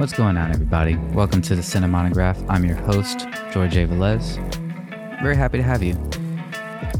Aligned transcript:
What's 0.00 0.14
going 0.14 0.38
on, 0.38 0.50
everybody? 0.50 0.96
Welcome 1.12 1.42
to 1.42 1.54
the 1.54 1.60
Cinemonograph. 1.60 2.42
I'm 2.48 2.64
your 2.64 2.76
host, 2.76 3.28
George 3.52 3.76
A. 3.76 3.86
Velez. 3.86 4.38
Very 5.20 5.36
happy 5.36 5.58
to 5.58 5.62
have 5.62 5.82
you. 5.82 5.92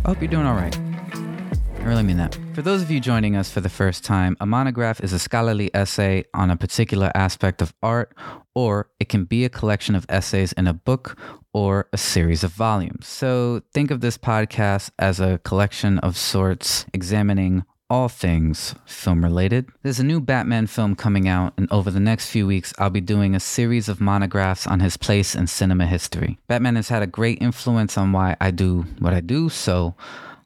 I 0.04 0.08
hope 0.08 0.20
you're 0.20 0.28
doing 0.28 0.44
all 0.44 0.54
right. 0.54 0.76
I 0.78 1.82
really 1.82 2.02
mean 2.02 2.18
that. 2.18 2.38
For 2.52 2.60
those 2.60 2.82
of 2.82 2.90
you 2.90 3.00
joining 3.00 3.36
us 3.36 3.50
for 3.50 3.62
the 3.62 3.70
first 3.70 4.04
time, 4.04 4.36
a 4.38 4.44
monograph 4.44 5.00
is 5.00 5.14
a 5.14 5.18
scholarly 5.18 5.74
essay 5.74 6.24
on 6.34 6.50
a 6.50 6.58
particular 6.58 7.10
aspect 7.14 7.62
of 7.62 7.72
art, 7.82 8.14
or 8.54 8.90
it 9.00 9.08
can 9.08 9.24
be 9.24 9.46
a 9.46 9.48
collection 9.48 9.94
of 9.94 10.04
essays 10.10 10.52
in 10.52 10.66
a 10.66 10.74
book 10.74 11.18
or 11.54 11.88
a 11.94 11.96
series 11.96 12.44
of 12.44 12.52
volumes. 12.52 13.06
So 13.06 13.62
think 13.72 13.90
of 13.90 14.02
this 14.02 14.18
podcast 14.18 14.90
as 14.98 15.20
a 15.20 15.38
collection 15.38 16.00
of 16.00 16.18
sorts 16.18 16.84
examining 16.92 17.64
all 17.90 18.08
things 18.08 18.74
film 18.86 19.24
related. 19.24 19.68
There's 19.82 19.98
a 19.98 20.04
new 20.04 20.20
Batman 20.20 20.68
film 20.68 20.94
coming 20.94 21.26
out, 21.26 21.52
and 21.56 21.70
over 21.72 21.90
the 21.90 22.00
next 22.00 22.30
few 22.30 22.46
weeks, 22.46 22.72
I'll 22.78 22.88
be 22.88 23.00
doing 23.00 23.34
a 23.34 23.40
series 23.40 23.88
of 23.88 24.00
monographs 24.00 24.66
on 24.66 24.78
his 24.78 24.96
place 24.96 25.34
in 25.34 25.48
cinema 25.48 25.86
history. 25.86 26.38
Batman 26.46 26.76
has 26.76 26.88
had 26.88 27.02
a 27.02 27.08
great 27.08 27.42
influence 27.42 27.98
on 27.98 28.12
why 28.12 28.36
I 28.40 28.52
do 28.52 28.86
what 29.00 29.12
I 29.12 29.20
do, 29.20 29.48
so 29.48 29.96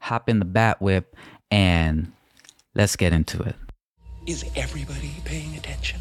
hop 0.01 0.29
in 0.29 0.39
the 0.39 0.45
Bat 0.47 0.81
Whip 0.81 1.15
and 1.51 2.11
let's 2.75 2.97
get 2.97 3.13
into 3.13 3.43
it. 3.43 3.57
Is 4.27 4.45
everybody 4.57 5.13
paying 5.25 5.55
attention? 5.55 6.01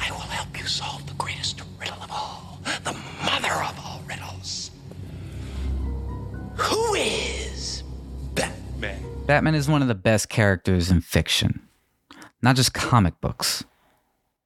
I 0.00 0.10
will 0.10 0.18
help 0.18 0.58
you 0.58 0.66
solve 0.66 1.06
the 1.06 1.14
greatest 1.14 1.62
riddle 1.78 2.02
of 2.02 2.10
all, 2.10 2.60
the 2.84 2.96
mother 3.24 3.52
of 3.52 3.78
all 3.78 4.02
riddles. 4.08 4.70
Who 6.56 6.94
is 6.94 7.82
Batman? 8.34 9.15
Batman 9.26 9.56
is 9.56 9.68
one 9.68 9.82
of 9.82 9.88
the 9.88 9.96
best 9.96 10.28
characters 10.28 10.88
in 10.88 11.00
fiction, 11.00 11.60
not 12.42 12.54
just 12.54 12.72
comic 12.72 13.20
books. 13.20 13.64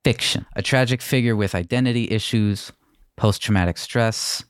Fiction. 0.04 0.46
A 0.56 0.62
tragic 0.62 1.02
figure 1.02 1.36
with 1.36 1.54
identity 1.54 2.10
issues, 2.10 2.72
post 3.14 3.42
traumatic 3.42 3.76
stress, 3.76 4.42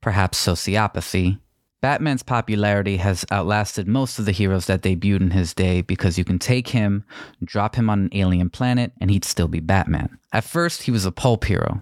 perhaps 0.00 0.44
sociopathy. 0.44 1.38
Batman's 1.80 2.24
popularity 2.24 2.96
has 2.96 3.24
outlasted 3.30 3.86
most 3.86 4.18
of 4.18 4.24
the 4.24 4.32
heroes 4.32 4.66
that 4.66 4.82
debuted 4.82 5.20
in 5.20 5.30
his 5.30 5.54
day 5.54 5.82
because 5.82 6.18
you 6.18 6.24
can 6.24 6.40
take 6.40 6.66
him, 6.66 7.04
drop 7.44 7.76
him 7.76 7.88
on 7.88 8.00
an 8.00 8.10
alien 8.10 8.50
planet, 8.50 8.90
and 9.00 9.08
he'd 9.08 9.24
still 9.24 9.46
be 9.46 9.60
Batman. 9.60 10.18
At 10.32 10.42
first, 10.42 10.82
he 10.82 10.90
was 10.90 11.06
a 11.06 11.12
pulp 11.12 11.44
hero, 11.44 11.80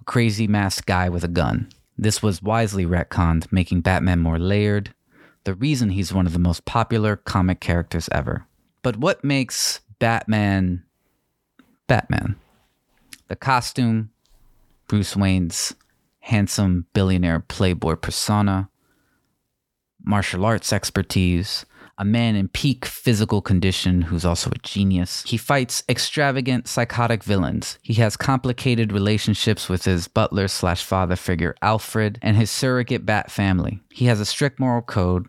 a 0.00 0.04
crazy 0.04 0.48
masked 0.48 0.86
guy 0.86 1.08
with 1.08 1.22
a 1.22 1.28
gun. 1.28 1.68
This 1.96 2.20
was 2.20 2.42
wisely 2.42 2.84
retconned, 2.84 3.52
making 3.52 3.82
Batman 3.82 4.18
more 4.18 4.40
layered, 4.40 4.92
the 5.48 5.54
reason 5.54 5.88
he's 5.88 6.12
one 6.12 6.26
of 6.26 6.34
the 6.34 6.38
most 6.38 6.66
popular 6.66 7.16
comic 7.16 7.58
characters 7.58 8.06
ever. 8.12 8.46
But 8.82 8.98
what 8.98 9.24
makes 9.24 9.80
Batman 9.98 10.84
Batman? 11.86 12.36
The 13.28 13.36
costume, 13.36 14.10
Bruce 14.88 15.16
Wayne's 15.16 15.74
handsome 16.20 16.84
billionaire 16.92 17.40
playboy 17.40 17.96
persona, 17.96 18.68
martial 20.04 20.44
arts 20.44 20.70
expertise, 20.70 21.64
a 21.96 22.04
man 22.04 22.36
in 22.36 22.48
peak 22.48 22.84
physical 22.84 23.40
condition 23.40 24.02
who's 24.02 24.26
also 24.26 24.50
a 24.50 24.58
genius. 24.62 25.24
He 25.26 25.38
fights 25.38 25.82
extravagant 25.88 26.68
psychotic 26.68 27.24
villains. 27.24 27.78
He 27.80 27.94
has 27.94 28.18
complicated 28.18 28.92
relationships 28.92 29.70
with 29.70 29.86
his 29.86 30.08
butler 30.08 30.46
slash 30.46 30.84
father 30.84 31.16
figure 31.16 31.54
Alfred 31.62 32.18
and 32.20 32.36
his 32.36 32.50
surrogate 32.50 33.06
bat 33.06 33.30
family. 33.30 33.80
He 33.90 34.04
has 34.04 34.20
a 34.20 34.26
strict 34.26 34.60
moral 34.60 34.82
code, 34.82 35.26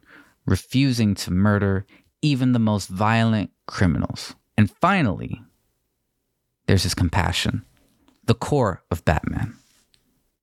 refusing 0.49 1.13
to 1.15 1.31
murder 1.31 1.85
even 2.21 2.51
the 2.51 2.59
most 2.59 2.89
violent 2.89 3.51
criminals. 3.67 4.35
And 4.57 4.69
finally, 4.81 5.41
there's 6.67 6.83
his 6.83 6.95
compassion, 6.95 7.63
the 8.25 8.33
core 8.33 8.83
of 8.91 9.05
Batman. 9.05 9.55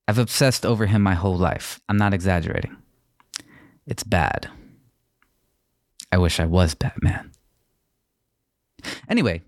I've 0.09 0.19
obsessed 0.19 0.65
over 0.65 0.87
him 0.87 1.03
my 1.03 1.15
whole 1.15 1.37
life. 1.37 1.81
I'm 1.89 1.97
not 1.97 2.15
exaggerating. 2.15 2.77
It's 3.87 4.05
bad. 4.05 4.49
I 6.13 6.19
wish 6.19 6.39
I 6.39 6.47
was 6.47 6.75
Batman. 6.75 7.33
Anyway, 9.09 9.43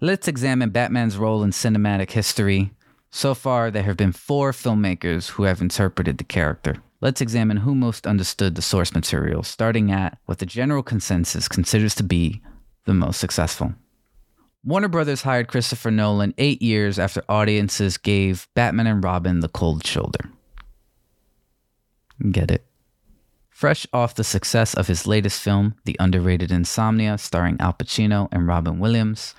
let's 0.00 0.26
examine 0.26 0.70
Batman's 0.70 1.16
role 1.16 1.44
in 1.44 1.50
cinematic 1.50 2.10
history. 2.10 2.72
So 3.10 3.34
far, 3.34 3.70
there 3.70 3.84
have 3.84 3.96
been 3.96 4.12
four 4.12 4.52
filmmakers 4.52 5.30
who 5.30 5.44
have 5.44 5.60
interpreted 5.60 6.18
the 6.18 6.24
character. 6.24 6.82
Let's 7.00 7.20
examine 7.20 7.58
who 7.58 7.74
most 7.74 8.06
understood 8.06 8.54
the 8.54 8.62
source 8.62 8.92
material, 8.92 9.42
starting 9.42 9.90
at 9.90 10.18
what 10.26 10.38
the 10.38 10.46
general 10.46 10.82
consensus 10.82 11.48
considers 11.48 11.94
to 11.96 12.02
be 12.02 12.42
the 12.84 12.94
most 12.94 13.18
successful. 13.18 13.74
Warner 14.62 14.88
Brothers 14.88 15.22
hired 15.22 15.48
Christopher 15.48 15.90
Nolan 15.90 16.34
eight 16.36 16.60
years 16.60 16.98
after 16.98 17.22
audiences 17.28 17.96
gave 17.96 18.46
Batman 18.54 18.86
and 18.86 19.02
Robin 19.02 19.40
the 19.40 19.48
cold 19.48 19.86
shoulder. 19.86 20.20
Get 22.30 22.50
it? 22.50 22.66
Fresh 23.48 23.86
off 23.92 24.14
the 24.14 24.24
success 24.24 24.74
of 24.74 24.86
his 24.86 25.06
latest 25.06 25.40
film, 25.40 25.74
The 25.84 25.96
Underrated 25.98 26.50
Insomnia, 26.50 27.16
starring 27.16 27.56
Al 27.60 27.72
Pacino 27.72 28.28
and 28.30 28.46
Robin 28.46 28.78
Williams, 28.78 29.34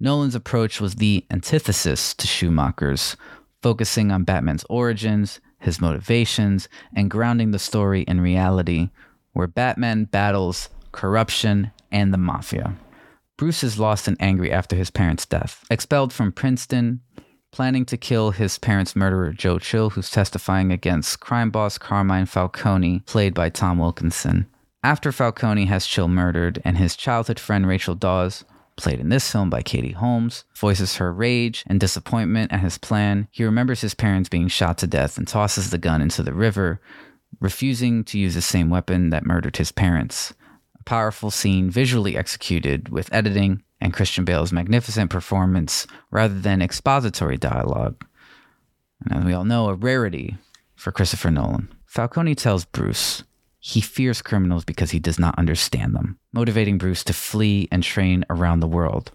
Nolan's 0.00 0.34
approach 0.34 0.80
was 0.80 0.96
the 0.96 1.26
antithesis 1.30 2.14
to 2.14 2.26
Schumacher's, 2.26 3.16
focusing 3.62 4.12
on 4.12 4.22
Batman's 4.24 4.64
origins, 4.70 5.40
his 5.58 5.80
motivations, 5.80 6.68
and 6.94 7.10
grounding 7.10 7.50
the 7.50 7.58
story 7.58 8.02
in 8.02 8.20
reality, 8.20 8.90
where 9.32 9.46
Batman 9.46 10.04
battles 10.04 10.68
corruption 10.92 11.70
and 11.90 12.12
the 12.12 12.18
mafia. 12.18 12.74
Bruce 13.36 13.62
is 13.62 13.78
lost 13.78 14.08
and 14.08 14.16
angry 14.18 14.50
after 14.50 14.74
his 14.74 14.90
parents' 14.90 15.26
death. 15.26 15.64
Expelled 15.70 16.12
from 16.12 16.32
Princeton, 16.32 17.00
planning 17.52 17.84
to 17.84 17.96
kill 17.96 18.32
his 18.32 18.58
parents' 18.58 18.96
murderer, 18.96 19.32
Joe 19.32 19.58
Chill, 19.58 19.90
who's 19.90 20.10
testifying 20.10 20.72
against 20.72 21.20
crime 21.20 21.50
boss 21.50 21.78
Carmine 21.78 22.26
Falcone, 22.26 23.00
played 23.06 23.34
by 23.34 23.48
Tom 23.48 23.78
Wilkinson. 23.78 24.46
After 24.82 25.12
Falcone 25.12 25.66
has 25.66 25.86
Chill 25.86 26.08
murdered 26.08 26.60
and 26.64 26.78
his 26.78 26.96
childhood 26.96 27.38
friend 27.40 27.66
Rachel 27.66 27.94
Dawes 27.94 28.44
played 28.78 29.00
in 29.00 29.10
this 29.10 29.30
film 29.30 29.50
by 29.50 29.60
Katie 29.60 29.92
Holmes, 29.92 30.44
voices 30.56 30.96
her 30.96 31.12
rage 31.12 31.64
and 31.66 31.78
disappointment 31.78 32.52
at 32.52 32.60
his 32.60 32.78
plan. 32.78 33.28
He 33.30 33.44
remembers 33.44 33.82
his 33.82 33.92
parents 33.92 34.30
being 34.30 34.48
shot 34.48 34.78
to 34.78 34.86
death 34.86 35.18
and 35.18 35.28
tosses 35.28 35.70
the 35.70 35.76
gun 35.76 36.00
into 36.00 36.22
the 36.22 36.32
river, 36.32 36.80
refusing 37.40 38.04
to 38.04 38.18
use 38.18 38.34
the 38.34 38.40
same 38.40 38.70
weapon 38.70 39.10
that 39.10 39.26
murdered 39.26 39.58
his 39.58 39.72
parents. 39.72 40.32
A 40.80 40.84
powerful 40.84 41.30
scene 41.30 41.70
visually 41.70 42.16
executed 42.16 42.88
with 42.88 43.12
editing 43.12 43.62
and 43.80 43.92
Christian 43.92 44.24
Bale's 44.24 44.52
magnificent 44.52 45.10
performance 45.10 45.86
rather 46.10 46.38
than 46.38 46.62
expository 46.62 47.36
dialogue. 47.36 48.04
And 49.04 49.18
as 49.18 49.24
we 49.24 49.34
all 49.34 49.44
know, 49.44 49.68
a 49.68 49.74
rarity 49.74 50.36
for 50.74 50.92
Christopher 50.92 51.30
Nolan. 51.30 51.68
Falcone 51.84 52.34
tells 52.34 52.64
Bruce 52.64 53.24
he 53.68 53.82
fears 53.82 54.22
criminals 54.22 54.64
because 54.64 54.92
he 54.92 54.98
does 54.98 55.18
not 55.18 55.38
understand 55.38 55.94
them, 55.94 56.18
motivating 56.32 56.78
Bruce 56.78 57.04
to 57.04 57.12
flee 57.12 57.68
and 57.70 57.82
train 57.82 58.24
around 58.30 58.60
the 58.60 58.66
world, 58.66 59.12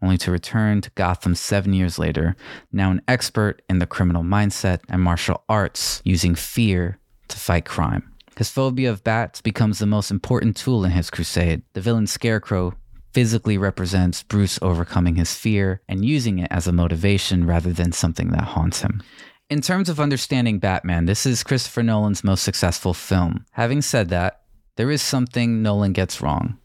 only 0.00 0.16
to 0.16 0.30
return 0.30 0.80
to 0.80 0.90
Gotham 0.90 1.34
seven 1.34 1.72
years 1.72 1.98
later, 1.98 2.36
now 2.70 2.92
an 2.92 3.02
expert 3.08 3.62
in 3.68 3.80
the 3.80 3.86
criminal 3.86 4.22
mindset 4.22 4.78
and 4.88 5.02
martial 5.02 5.42
arts, 5.48 6.02
using 6.04 6.36
fear 6.36 7.00
to 7.26 7.36
fight 7.36 7.64
crime. 7.64 8.12
His 8.36 8.48
phobia 8.48 8.90
of 8.90 9.02
bats 9.02 9.40
becomes 9.40 9.80
the 9.80 9.86
most 9.86 10.12
important 10.12 10.56
tool 10.56 10.84
in 10.84 10.92
his 10.92 11.10
crusade. 11.10 11.62
The 11.72 11.80
villain 11.80 12.06
Scarecrow 12.06 12.74
physically 13.12 13.58
represents 13.58 14.22
Bruce 14.22 14.56
overcoming 14.62 15.16
his 15.16 15.34
fear 15.34 15.82
and 15.88 16.04
using 16.04 16.38
it 16.38 16.52
as 16.52 16.68
a 16.68 16.72
motivation 16.72 17.44
rather 17.44 17.72
than 17.72 17.90
something 17.90 18.30
that 18.30 18.42
haunts 18.42 18.82
him. 18.82 19.02
In 19.48 19.60
terms 19.60 19.88
of 19.88 20.00
understanding 20.00 20.58
Batman, 20.58 21.06
this 21.06 21.24
is 21.24 21.44
Christopher 21.44 21.84
Nolan's 21.84 22.24
most 22.24 22.42
successful 22.42 22.92
film. 22.92 23.44
Having 23.52 23.82
said 23.82 24.08
that, 24.08 24.40
there 24.74 24.90
is 24.90 25.00
something 25.00 25.62
Nolan 25.62 25.92
gets 25.92 26.20
wrong. 26.20 26.58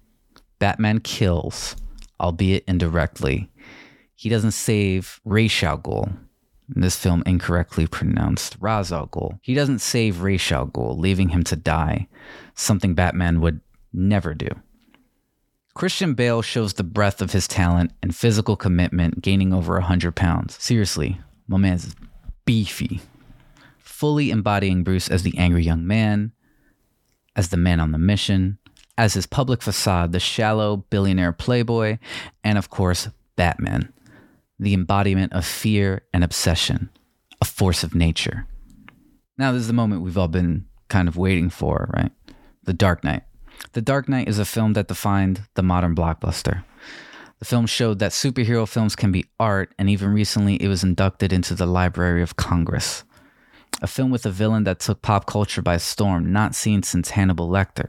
Batman 0.57 0.99
kills, 0.99 1.75
albeit 2.19 2.63
indirectly. 2.67 3.51
He 4.15 4.29
doesn't 4.29 4.53
save 4.53 5.21
Ra's 5.23 5.61
al 5.61 5.77
Ghul. 5.77 6.17
In 6.75 6.81
this 6.81 6.95
film, 6.95 7.21
incorrectly 7.27 7.85
pronounced 7.85 8.57
Ra's 8.59 8.91
al 8.91 9.07
Ghul. 9.09 9.37
He 9.43 9.53
doesn't 9.53 9.79
save 9.79 10.23
Ra's 10.23 10.51
al 10.51 10.65
Ghul, 10.65 10.97
leaving 10.97 11.29
him 11.29 11.43
to 11.43 11.55
die, 11.55 12.07
something 12.55 12.95
Batman 12.95 13.41
would 13.41 13.61
never 13.93 14.33
do. 14.33 14.49
Christian 15.75 16.15
Bale 16.15 16.41
shows 16.41 16.73
the 16.73 16.83
breadth 16.83 17.21
of 17.21 17.31
his 17.31 17.47
talent 17.47 17.91
and 18.01 18.15
physical 18.15 18.55
commitment, 18.55 19.21
gaining 19.21 19.53
over 19.53 19.73
100 19.73 20.15
pounds. 20.15 20.57
Seriously, 20.59 21.21
my 21.47 21.57
man's 21.57 21.95
beefy, 22.51 22.99
fully 23.77 24.29
embodying 24.29 24.83
Bruce 24.83 25.07
as 25.07 25.23
the 25.23 25.37
angry 25.37 25.63
young 25.63 25.87
man, 25.87 26.33
as 27.33 27.47
the 27.47 27.55
man 27.55 27.79
on 27.79 27.93
the 27.93 27.97
mission, 27.97 28.57
as 28.97 29.13
his 29.13 29.25
public 29.25 29.61
facade, 29.61 30.11
the 30.11 30.19
shallow 30.19 30.75
billionaire 30.89 31.31
playboy, 31.31 31.97
and 32.43 32.57
of 32.57 32.69
course, 32.69 33.07
Batman, 33.37 33.93
the 34.59 34.73
embodiment 34.73 35.31
of 35.31 35.45
fear 35.45 36.01
and 36.13 36.25
obsession, 36.25 36.89
a 37.39 37.45
force 37.45 37.85
of 37.85 37.95
nature. 37.95 38.45
Now, 39.37 39.53
this 39.53 39.61
is 39.61 39.67
the 39.67 39.73
moment 39.73 40.01
we've 40.01 40.17
all 40.17 40.27
been 40.27 40.65
kind 40.89 41.07
of 41.07 41.15
waiting 41.15 41.49
for, 41.49 41.89
right? 41.95 42.11
The 42.63 42.73
Dark 42.73 43.05
Knight. 43.05 43.23
The 43.71 43.81
Dark 43.81 44.09
Knight 44.09 44.27
is 44.27 44.39
a 44.39 44.43
film 44.43 44.73
that 44.73 44.89
defined 44.89 45.43
the 45.53 45.63
modern 45.63 45.95
blockbuster. 45.95 46.65
The 47.41 47.45
film 47.45 47.65
showed 47.65 47.97
that 47.97 48.11
superhero 48.11 48.67
films 48.67 48.95
can 48.95 49.11
be 49.11 49.25
art, 49.39 49.73
and 49.79 49.89
even 49.89 50.13
recently 50.13 50.57
it 50.57 50.67
was 50.67 50.83
inducted 50.83 51.33
into 51.33 51.55
the 51.55 51.65
Library 51.65 52.21
of 52.21 52.35
Congress. 52.35 53.03
A 53.81 53.87
film 53.87 54.11
with 54.11 54.27
a 54.27 54.29
villain 54.29 54.63
that 54.65 54.79
took 54.79 55.01
pop 55.01 55.25
culture 55.25 55.63
by 55.63 55.77
storm, 55.77 56.31
not 56.31 56.53
seen 56.53 56.83
since 56.83 57.09
Hannibal 57.09 57.49
Lecter. 57.49 57.87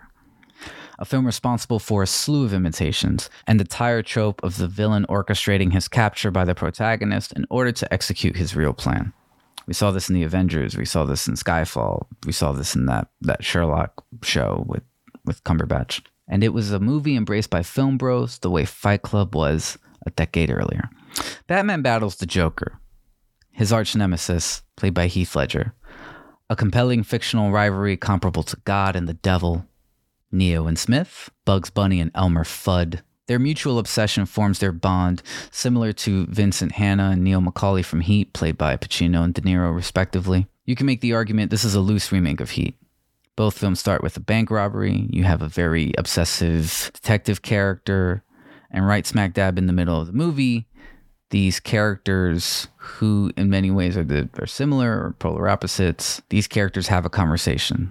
A 0.99 1.05
film 1.05 1.27
responsible 1.27 1.79
for 1.79 2.03
a 2.03 2.07
slew 2.07 2.47
of 2.47 2.55
imitations, 2.55 3.29
and 3.47 3.61
the 3.61 3.65
tire 3.65 4.03
trope 4.03 4.43
of 4.43 4.57
the 4.57 4.69
villain 4.69 5.05
orchestrating 5.11 5.75
his 5.75 5.87
capture 5.87 6.31
by 6.31 6.47
the 6.47 6.55
protagonist 6.55 7.35
in 7.35 7.45
order 7.51 7.73
to 7.73 7.93
execute 7.93 8.37
his 8.37 8.57
real 8.57 8.73
plan. 8.73 9.13
We 9.67 9.75
saw 9.75 9.91
this 9.91 10.09
in 10.09 10.15
the 10.15 10.23
Avengers. 10.23 10.79
We 10.79 10.87
saw 10.87 11.05
this 11.05 11.29
in 11.29 11.35
Skyfall. 11.35 12.07
We 12.25 12.33
saw 12.33 12.53
this 12.53 12.75
in 12.75 12.87
that 12.87 13.09
that 13.21 13.45
Sherlock 13.45 14.03
show 14.23 14.65
with 14.67 14.85
with 15.27 15.45
Cumberbatch. 15.45 16.01
And 16.29 16.45
it 16.45 16.51
was 16.53 16.73
a 16.73 16.81
movie 16.81 17.17
embraced 17.17 17.51
by 17.51 17.63
film 17.63 17.99
bros 17.99 18.39
the 18.39 18.51
way 18.51 18.65
Fight 18.65 19.03
Club 19.03 19.35
was 19.35 19.79
a 20.07 20.11
decade 20.11 20.51
earlier. 20.51 20.89
Batman 21.47 21.83
battles 21.83 22.17
the 22.17 22.27
Joker, 22.27 22.81
his 23.51 23.73
arch 23.73 23.95
nemesis, 23.95 24.63
played 24.77 24.95
by 24.95 25.07
Heath 25.07 25.37
Ledger. 25.37 25.75
A 26.49 26.57
compelling 26.57 27.03
fictional 27.03 27.51
rivalry 27.51 27.97
comparable 27.97 28.43
to 28.45 28.57
God 28.65 28.97
and 28.97 29.09
the 29.09 29.15
Devil, 29.15 29.67
Neo 30.31 30.67
and 30.67 30.79
Smith, 30.79 31.31
Bugs 31.45 31.71
Bunny 31.71 32.01
and 32.01 32.11
Elmer 32.15 32.45
Fudd. 32.45 33.01
Their 33.29 33.39
mutual 33.39 33.79
obsession 33.79 34.27
forms 34.27 34.59
their 34.59 34.73
bond, 34.73 35.23
similar 35.51 35.93
to 35.95 36.27
Vincent 36.27 36.73
Hanna 36.73 37.11
and 37.11 37.23
Neil 37.23 37.41
McCauley 37.41 37.85
from 37.85 38.01
Heat, 38.01 38.33
played 38.33 38.59
by 38.59 38.77
Pacino 38.77 39.23
and 39.23 39.33
De 39.33 39.41
Niro, 39.41 39.75
respectively. 39.75 40.47
You 40.65 40.75
can 40.75 40.87
make 40.87 41.01
the 41.01 41.13
argument 41.13 41.51
this 41.51 41.65
is 41.65 41.75
a 41.75 41.81
loose 41.81 42.11
remake 42.13 42.41
of 42.41 42.51
Heat. 42.51 42.77
Both 43.37 43.59
films 43.59 43.81
start 43.81 44.03
with 44.03 44.17
a 44.17 44.21
bank 44.21 44.51
robbery. 44.51 45.07
You 45.11 45.25
have 45.25 45.43
a 45.43 45.49
very 45.49 45.93
obsessive 45.97 46.91
detective 46.95 47.43
character, 47.43 48.23
and 48.71 48.87
right 48.87 49.07
smack 49.07 49.35
dab 49.35 49.59
in 49.59 49.67
the 49.67 49.73
middle 49.73 50.01
of 50.01 50.07
the 50.07 50.13
movie, 50.13 50.67
these 51.33 51.61
characters 51.61 52.69
who 52.77 53.33
in 53.39 53.49
many 53.49 53.71
ways 53.71 53.97
are, 53.97 54.05
the, 54.05 54.29
are 54.39 54.47
similar 54.47 54.91
or 54.91 55.17
polar 55.19 55.49
opposites 55.49 56.21
these 56.29 56.47
characters 56.47 56.89
have 56.89 57.07
a 57.07 57.11
conversation 57.11 57.91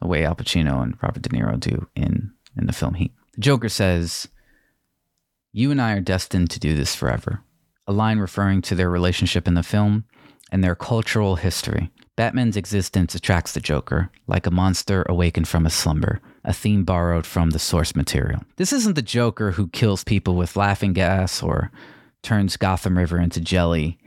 the 0.00 0.08
way 0.08 0.24
al 0.24 0.34
pacino 0.34 0.82
and 0.82 0.96
robert 1.00 1.22
de 1.22 1.28
niro 1.28 1.58
do 1.58 1.86
in, 1.94 2.32
in 2.56 2.66
the 2.66 2.72
film 2.72 2.94
heat. 2.94 3.12
The 3.34 3.40
joker 3.40 3.68
says 3.68 4.26
you 5.52 5.70
and 5.70 5.80
i 5.80 5.92
are 5.92 6.00
destined 6.00 6.50
to 6.50 6.60
do 6.60 6.74
this 6.74 6.94
forever. 6.94 7.42
A 7.86 7.92
line 7.92 8.18
referring 8.18 8.62
to 8.62 8.74
their 8.74 8.90
relationship 8.90 9.46
in 9.46 9.54
the 9.54 9.62
film 9.62 10.04
and 10.50 10.62
their 10.62 10.74
cultural 10.74 11.36
history 11.36 11.90
batman's 12.16 12.56
existence 12.56 13.14
attracts 13.14 13.52
the 13.52 13.60
joker 13.60 14.10
like 14.26 14.46
a 14.46 14.50
monster 14.50 15.04
awakened 15.08 15.48
from 15.48 15.66
a 15.66 15.70
slumber 15.70 16.20
a 16.44 16.52
theme 16.52 16.84
borrowed 16.84 17.26
from 17.26 17.50
the 17.50 17.58
source 17.58 17.94
material 17.94 18.42
this 18.56 18.72
isn't 18.72 18.94
the 18.94 19.02
joker 19.02 19.52
who 19.52 19.68
kills 19.68 20.04
people 20.04 20.34
with 20.34 20.56
laughing 20.56 20.92
gas 20.92 21.42
or 21.42 21.70
turns 22.22 22.56
Gotham 22.56 22.96
River 22.96 23.18
into 23.18 23.40
jelly. 23.40 23.98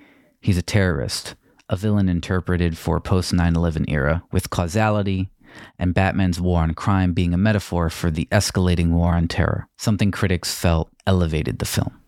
He's 0.41 0.57
a 0.57 0.61
terrorist, 0.61 1.35
a 1.69 1.75
villain 1.75 2.09
interpreted 2.09 2.77
for 2.77 2.99
post 2.99 3.33
9 3.33 3.55
11 3.55 3.85
era, 3.89 4.23
with 4.31 4.49
causality 4.49 5.29
and 5.79 5.93
Batman's 5.93 6.41
war 6.41 6.61
on 6.61 6.73
crime 6.73 7.13
being 7.13 7.33
a 7.33 7.37
metaphor 7.37 7.89
for 7.89 8.11
the 8.11 8.27
escalating 8.31 8.89
war 8.89 9.13
on 9.13 9.27
terror, 9.27 9.67
something 9.77 10.11
critics 10.11 10.53
felt 10.53 10.89
elevated 11.07 11.59
the 11.59 11.65
film. 11.65 12.01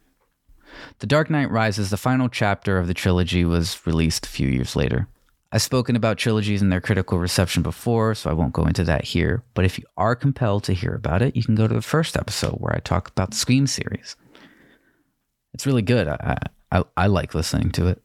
The 0.99 1.07
Dark 1.07 1.29
Knight 1.29 1.49
Rises, 1.49 1.89
the 1.89 1.97
final 1.97 2.27
chapter 2.27 2.77
of 2.77 2.87
the 2.87 2.93
trilogy, 2.93 3.45
was 3.45 3.79
released 3.87 4.25
a 4.25 4.29
few 4.29 4.49
years 4.49 4.75
later. 4.75 5.07
I've 5.51 5.61
spoken 5.61 5.95
about 5.95 6.17
trilogies 6.17 6.61
and 6.61 6.71
their 6.71 6.81
critical 6.81 7.19
reception 7.19 7.63
before, 7.63 8.15
so 8.15 8.29
I 8.29 8.33
won't 8.33 8.53
go 8.53 8.65
into 8.65 8.83
that 8.83 9.05
here. 9.05 9.43
But 9.53 9.63
if 9.63 9.79
you 9.79 9.85
are 9.95 10.15
compelled 10.15 10.65
to 10.65 10.73
hear 10.73 10.93
about 10.93 11.21
it, 11.21 11.35
you 11.35 11.43
can 11.43 11.55
go 11.55 11.67
to 11.67 11.73
the 11.73 11.81
first 11.81 12.17
episode 12.17 12.55
where 12.55 12.75
I 12.75 12.79
talk 12.79 13.09
about 13.09 13.31
the 13.31 13.37
Scream 13.37 13.65
series. 13.65 14.17
It's 15.53 15.65
really 15.65 15.81
good. 15.81 16.07
I, 16.07 16.37
I, 16.71 16.83
I 16.97 17.07
like 17.07 17.33
listening 17.33 17.71
to 17.71 17.87
it. 17.87 18.01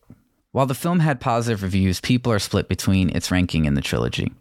While 0.52 0.66
the 0.66 0.74
film 0.74 1.00
had 1.00 1.20
positive 1.20 1.62
reviews, 1.62 2.00
people 2.00 2.32
are 2.32 2.38
split 2.38 2.68
between 2.68 3.10
its 3.10 3.30
ranking 3.30 3.64
in 3.64 3.74
the 3.74 3.80
trilogy. 3.80 4.32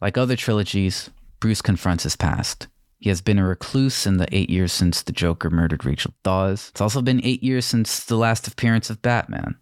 Like 0.00 0.16
other 0.16 0.36
trilogies, 0.36 1.10
Bruce 1.40 1.62
confronts 1.62 2.04
his 2.04 2.14
past. 2.14 2.68
He 2.98 3.08
has 3.08 3.20
been 3.20 3.38
a 3.38 3.46
recluse 3.46 4.06
in 4.06 4.18
the 4.18 4.28
eight 4.34 4.50
years 4.50 4.72
since 4.72 5.02
the 5.02 5.12
Joker 5.12 5.50
murdered 5.50 5.84
Rachel 5.84 6.14
Dawes. 6.22 6.68
It's 6.70 6.80
also 6.80 7.02
been 7.02 7.24
eight 7.24 7.42
years 7.42 7.64
since 7.64 8.04
the 8.04 8.16
last 8.16 8.46
appearance 8.46 8.88
of 8.88 9.02
Batman. 9.02 9.56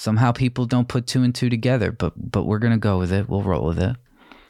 Somehow 0.00 0.32
people 0.32 0.64
don't 0.64 0.88
put 0.88 1.06
two 1.06 1.22
and 1.22 1.34
two 1.34 1.50
together, 1.50 1.92
but 1.92 2.14
but 2.16 2.44
we're 2.44 2.58
gonna 2.58 2.78
go 2.78 2.96
with 2.96 3.12
it. 3.12 3.28
We'll 3.28 3.42
roll 3.42 3.66
with 3.66 3.78
it. 3.78 3.96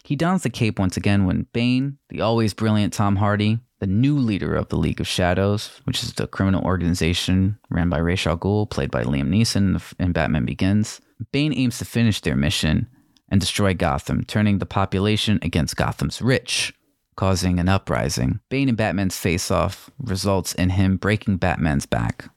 He 0.05 0.15
dons 0.15 0.45
the 0.45 0.49
cape 0.49 0.79
once 0.79 0.97
again 0.97 1.27
when 1.27 1.49
Bane, 1.53 1.99
the 2.09 2.21
always 2.21 2.55
brilliant 2.55 2.93
Tom 2.93 3.17
Hardy, 3.17 3.59
the 3.81 3.89
new 3.89 4.17
leader 4.17 4.55
of 4.55 4.69
the 4.69 4.77
League 4.77 5.01
of 5.01 5.09
Shadows, 5.09 5.81
which 5.83 6.05
is 6.05 6.13
the 6.13 6.29
criminal 6.29 6.63
organization 6.63 7.59
ran 7.69 7.89
by 7.89 7.99
Ra's 7.99 8.29
al 8.29 8.39
Ghul, 8.39 8.71
played 8.71 8.93
by 8.93 9.03
Liam 9.03 9.29
Neeson 9.29 9.83
in 9.99 10.13
Batman 10.13 10.45
Begins. 10.45 11.01
Bane 11.33 11.53
aims 11.53 11.79
to 11.79 11.85
finish 11.85 12.21
their 12.21 12.37
mission 12.37 12.87
and 13.29 13.41
destroy 13.41 13.75
Gotham, 13.75 14.23
turning 14.23 14.59
the 14.59 14.67
population 14.67 15.41
against 15.43 15.75
Gotham's 15.75 16.23
rich, 16.23 16.73
causing 17.17 17.59
an 17.59 17.69
uprising. 17.69 18.39
Bane 18.51 18.69
and 18.69 18.79
Batman's 18.79 19.19
face-off 19.19 19.91
results 19.99 20.55
in 20.55 20.71
him 20.71 20.97
breaking 20.97 21.39
Batman's 21.39 21.87
back, 21.87 22.31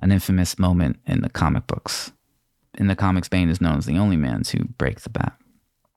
an 0.00 0.12
infamous 0.12 0.58
moment 0.58 0.96
in 1.06 1.20
the 1.20 1.28
comic 1.28 1.66
books. 1.66 2.12
In 2.74 2.86
the 2.86 2.96
comics, 2.96 3.28
Bane 3.28 3.48
is 3.48 3.60
known 3.60 3.78
as 3.78 3.86
the 3.86 3.98
only 3.98 4.16
man 4.16 4.42
to 4.44 4.64
break 4.78 5.00
the 5.00 5.10
bat. 5.10 5.36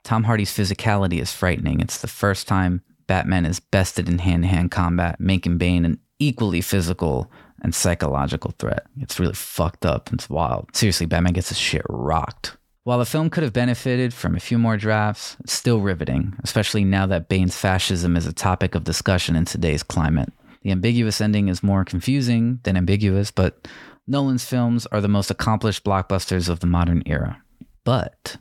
Tom 0.04 0.24
Hardy's 0.24 0.52
physicality 0.52 1.22
is 1.22 1.32
frightening. 1.32 1.80
It's 1.80 2.00
the 2.00 2.08
first 2.08 2.48
time 2.48 2.82
Batman 3.08 3.46
is 3.46 3.60
bested 3.60 4.10
in 4.10 4.20
hand 4.20 4.44
to 4.44 4.50
hand 4.50 4.72
combat, 4.72 5.20
making 5.20 5.58
Bane 5.58 5.86
an 5.86 6.00
equally 6.20 6.62
physical 6.62 7.32
and 7.62 7.76
psychological 7.76 8.52
threat. 8.58 8.88
It's 9.00 9.20
really 9.20 9.34
fucked 9.34 9.86
up. 9.86 10.10
And 10.10 10.20
it's 10.20 10.30
wild. 10.30 10.76
Seriously, 10.76 11.06
Batman 11.06 11.34
gets 11.34 11.50
his 11.50 11.60
shit 11.60 11.84
rocked. 11.90 12.58
While 12.84 12.98
the 12.98 13.06
film 13.06 13.30
could 13.30 13.44
have 13.44 13.54
benefited 13.54 14.12
from 14.12 14.36
a 14.36 14.40
few 14.40 14.58
more 14.58 14.76
drafts, 14.76 15.38
it's 15.42 15.54
still 15.54 15.82
riveting, 15.82 16.36
especially 16.44 16.84
now 16.84 17.06
that 17.06 17.30
Bane's 17.30 17.56
fascism 17.56 18.18
is 18.18 18.26
a 18.26 18.34
topic 18.34 18.74
of 18.74 18.84
discussion 18.84 19.36
in 19.36 19.46
today's 19.46 19.84
climate. 19.84 20.34
The 20.64 20.72
ambiguous 20.72 21.22
ending 21.22 21.48
is 21.48 21.62
more 21.62 21.86
confusing 21.86 22.60
than 22.64 22.78
ambiguous, 22.78 23.30
but 23.30 23.68
Nolan's 24.08 24.46
films 24.46 24.86
are 24.88 25.02
the 25.02 25.08
most 25.08 25.32
accomplished 25.32 25.84
blockbusters 25.84 26.50
of 26.50 26.60
the 26.60 26.68
modern 26.68 27.04
era. 27.06 27.42
But 27.84 28.38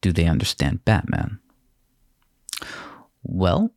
do 0.00 0.12
they 0.12 0.26
understand 0.26 0.84
Batman? 0.84 1.40
Well, 3.22 3.72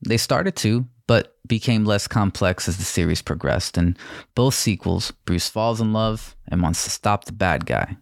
they 0.00 0.16
started 0.16 0.56
to, 0.56 0.86
but 1.06 1.36
became 1.46 1.84
less 1.84 2.08
complex 2.08 2.68
as 2.68 2.78
the 2.78 2.84
series 2.84 3.22
progressed. 3.22 3.76
In 3.76 3.96
both 4.34 4.54
sequels, 4.54 5.10
Bruce 5.24 5.48
falls 5.48 5.80
in 5.80 5.92
love 5.92 6.34
and 6.48 6.62
wants 6.62 6.84
to 6.84 6.90
stop 6.90 7.24
the 7.24 7.32
bad 7.32 7.66
guy. 7.66 7.96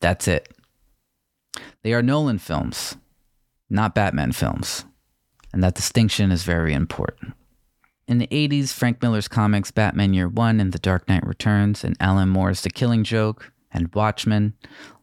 That's 0.00 0.28
it. 0.28 0.54
They 1.82 1.92
are 1.92 2.02
Nolan 2.02 2.38
films, 2.38 2.96
not 3.70 3.94
Batman 3.94 4.32
films. 4.32 4.84
And 5.52 5.62
that 5.64 5.74
distinction 5.74 6.30
is 6.30 6.42
very 6.42 6.74
important. 6.74 7.34
In 8.08 8.18
the 8.18 8.26
80s, 8.28 8.72
Frank 8.72 9.00
Miller's 9.00 9.28
comics 9.28 9.70
Batman 9.70 10.14
Year 10.14 10.28
One 10.28 10.58
and 10.58 10.72
The 10.72 10.78
Dark 10.78 11.08
Knight 11.08 11.26
Returns, 11.26 11.84
and 11.84 11.96
Alan 12.00 12.30
Moore's 12.30 12.62
The 12.62 12.70
Killing 12.70 13.04
Joke 13.04 13.52
and 13.70 13.94
Watchmen 13.94 14.54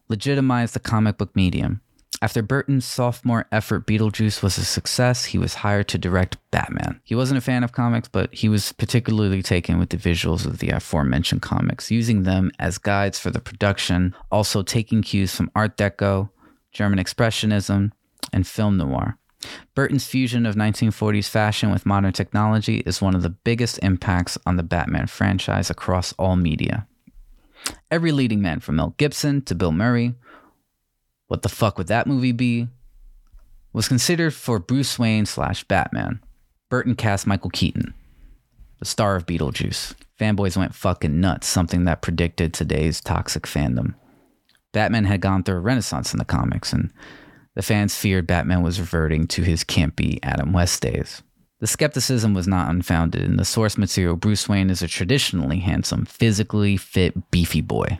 legitimized 0.08 0.74
the 0.74 0.80
comic 0.80 1.16
book 1.16 1.34
medium 1.34 1.80
after 2.22 2.42
Burton's 2.42 2.84
sophomore 2.84 3.46
effort 3.52 3.86
Beetlejuice 3.86 4.42
was 4.42 4.56
a 4.58 4.64
success, 4.64 5.26
he 5.26 5.38
was 5.38 5.54
hired 5.54 5.88
to 5.88 5.98
direct 5.98 6.38
Batman. 6.50 7.00
He 7.04 7.14
wasn't 7.14 7.38
a 7.38 7.42
fan 7.42 7.62
of 7.62 7.72
comics, 7.72 8.08
but 8.08 8.32
he 8.34 8.48
was 8.48 8.72
particularly 8.72 9.42
taken 9.42 9.78
with 9.78 9.90
the 9.90 9.96
visuals 9.96 10.46
of 10.46 10.58
the 10.58 10.70
aforementioned 10.70 11.42
comics, 11.42 11.90
using 11.90 12.22
them 12.22 12.50
as 12.58 12.78
guides 12.78 13.18
for 13.18 13.30
the 13.30 13.40
production, 13.40 14.14
also 14.32 14.62
taking 14.62 15.02
cues 15.02 15.34
from 15.34 15.50
Art 15.54 15.76
Deco, 15.76 16.30
German 16.72 16.98
Expressionism, 16.98 17.92
and 18.32 18.46
film 18.46 18.78
noir. 18.78 19.18
Burton's 19.74 20.06
fusion 20.06 20.46
of 20.46 20.54
1940s 20.54 21.28
fashion 21.28 21.70
with 21.70 21.86
modern 21.86 22.12
technology 22.12 22.78
is 22.86 23.02
one 23.02 23.14
of 23.14 23.22
the 23.22 23.30
biggest 23.30 23.78
impacts 23.82 24.38
on 24.46 24.56
the 24.56 24.62
Batman 24.62 25.06
franchise 25.06 25.70
across 25.70 26.12
all 26.14 26.36
media. 26.36 26.86
Every 27.90 28.12
leading 28.12 28.40
man 28.40 28.60
from 28.60 28.76
Mel 28.76 28.94
Gibson 28.96 29.42
to 29.42 29.54
Bill 29.54 29.72
Murray 29.72 30.14
what 31.28 31.42
the 31.42 31.48
fuck 31.48 31.76
would 31.78 31.88
that 31.88 32.06
movie 32.06 32.32
be? 32.32 32.68
Was 33.72 33.88
considered 33.88 34.32
for 34.32 34.58
Bruce 34.58 34.98
Wayne 34.98 35.26
slash 35.26 35.64
Batman. 35.64 36.20
Burton 36.68 36.94
cast 36.94 37.26
Michael 37.26 37.50
Keaton, 37.50 37.94
the 38.78 38.84
star 38.84 39.16
of 39.16 39.26
Beetlejuice. 39.26 39.94
Fanboys 40.18 40.56
went 40.56 40.74
fucking 40.74 41.20
nuts, 41.20 41.46
something 41.46 41.84
that 41.84 42.02
predicted 42.02 42.52
today's 42.52 43.00
toxic 43.00 43.44
fandom. 43.44 43.94
Batman 44.72 45.04
had 45.04 45.20
gone 45.20 45.42
through 45.42 45.56
a 45.56 45.60
renaissance 45.60 46.12
in 46.12 46.18
the 46.18 46.24
comics, 46.24 46.72
and 46.72 46.92
the 47.56 47.62
fans 47.62 47.96
feared 47.96 48.26
Batman 48.26 48.62
was 48.62 48.78
reverting 48.78 49.26
to 49.28 49.42
his 49.42 49.64
campy 49.64 50.18
Adam 50.22 50.52
West 50.52 50.82
days. 50.82 51.22
The 51.58 51.66
skepticism 51.66 52.34
was 52.34 52.46
not 52.46 52.68
unfounded. 52.68 53.22
In 53.22 53.38
the 53.38 53.44
source 53.46 53.78
material, 53.78 54.14
Bruce 54.14 54.46
Wayne 54.46 54.68
is 54.68 54.82
a 54.82 54.88
traditionally 54.88 55.58
handsome, 55.60 56.04
physically 56.04 56.76
fit, 56.76 57.30
beefy 57.30 57.62
boy. 57.62 57.98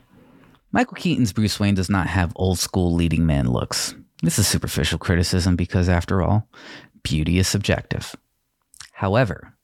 Michael 0.72 0.96
Keaton's 0.96 1.32
Bruce 1.32 1.58
Wayne 1.58 1.74
does 1.74 1.88
not 1.88 2.06
have 2.06 2.34
old 2.36 2.58
school 2.58 2.92
leading 2.92 3.24
man 3.24 3.50
looks. 3.50 3.94
This 4.22 4.38
is 4.38 4.46
superficial 4.46 4.98
criticism 4.98 5.56
because, 5.56 5.88
after 5.88 6.20
all, 6.20 6.46
beauty 7.02 7.38
is 7.38 7.48
subjective. 7.48 8.14
However, 8.92 9.55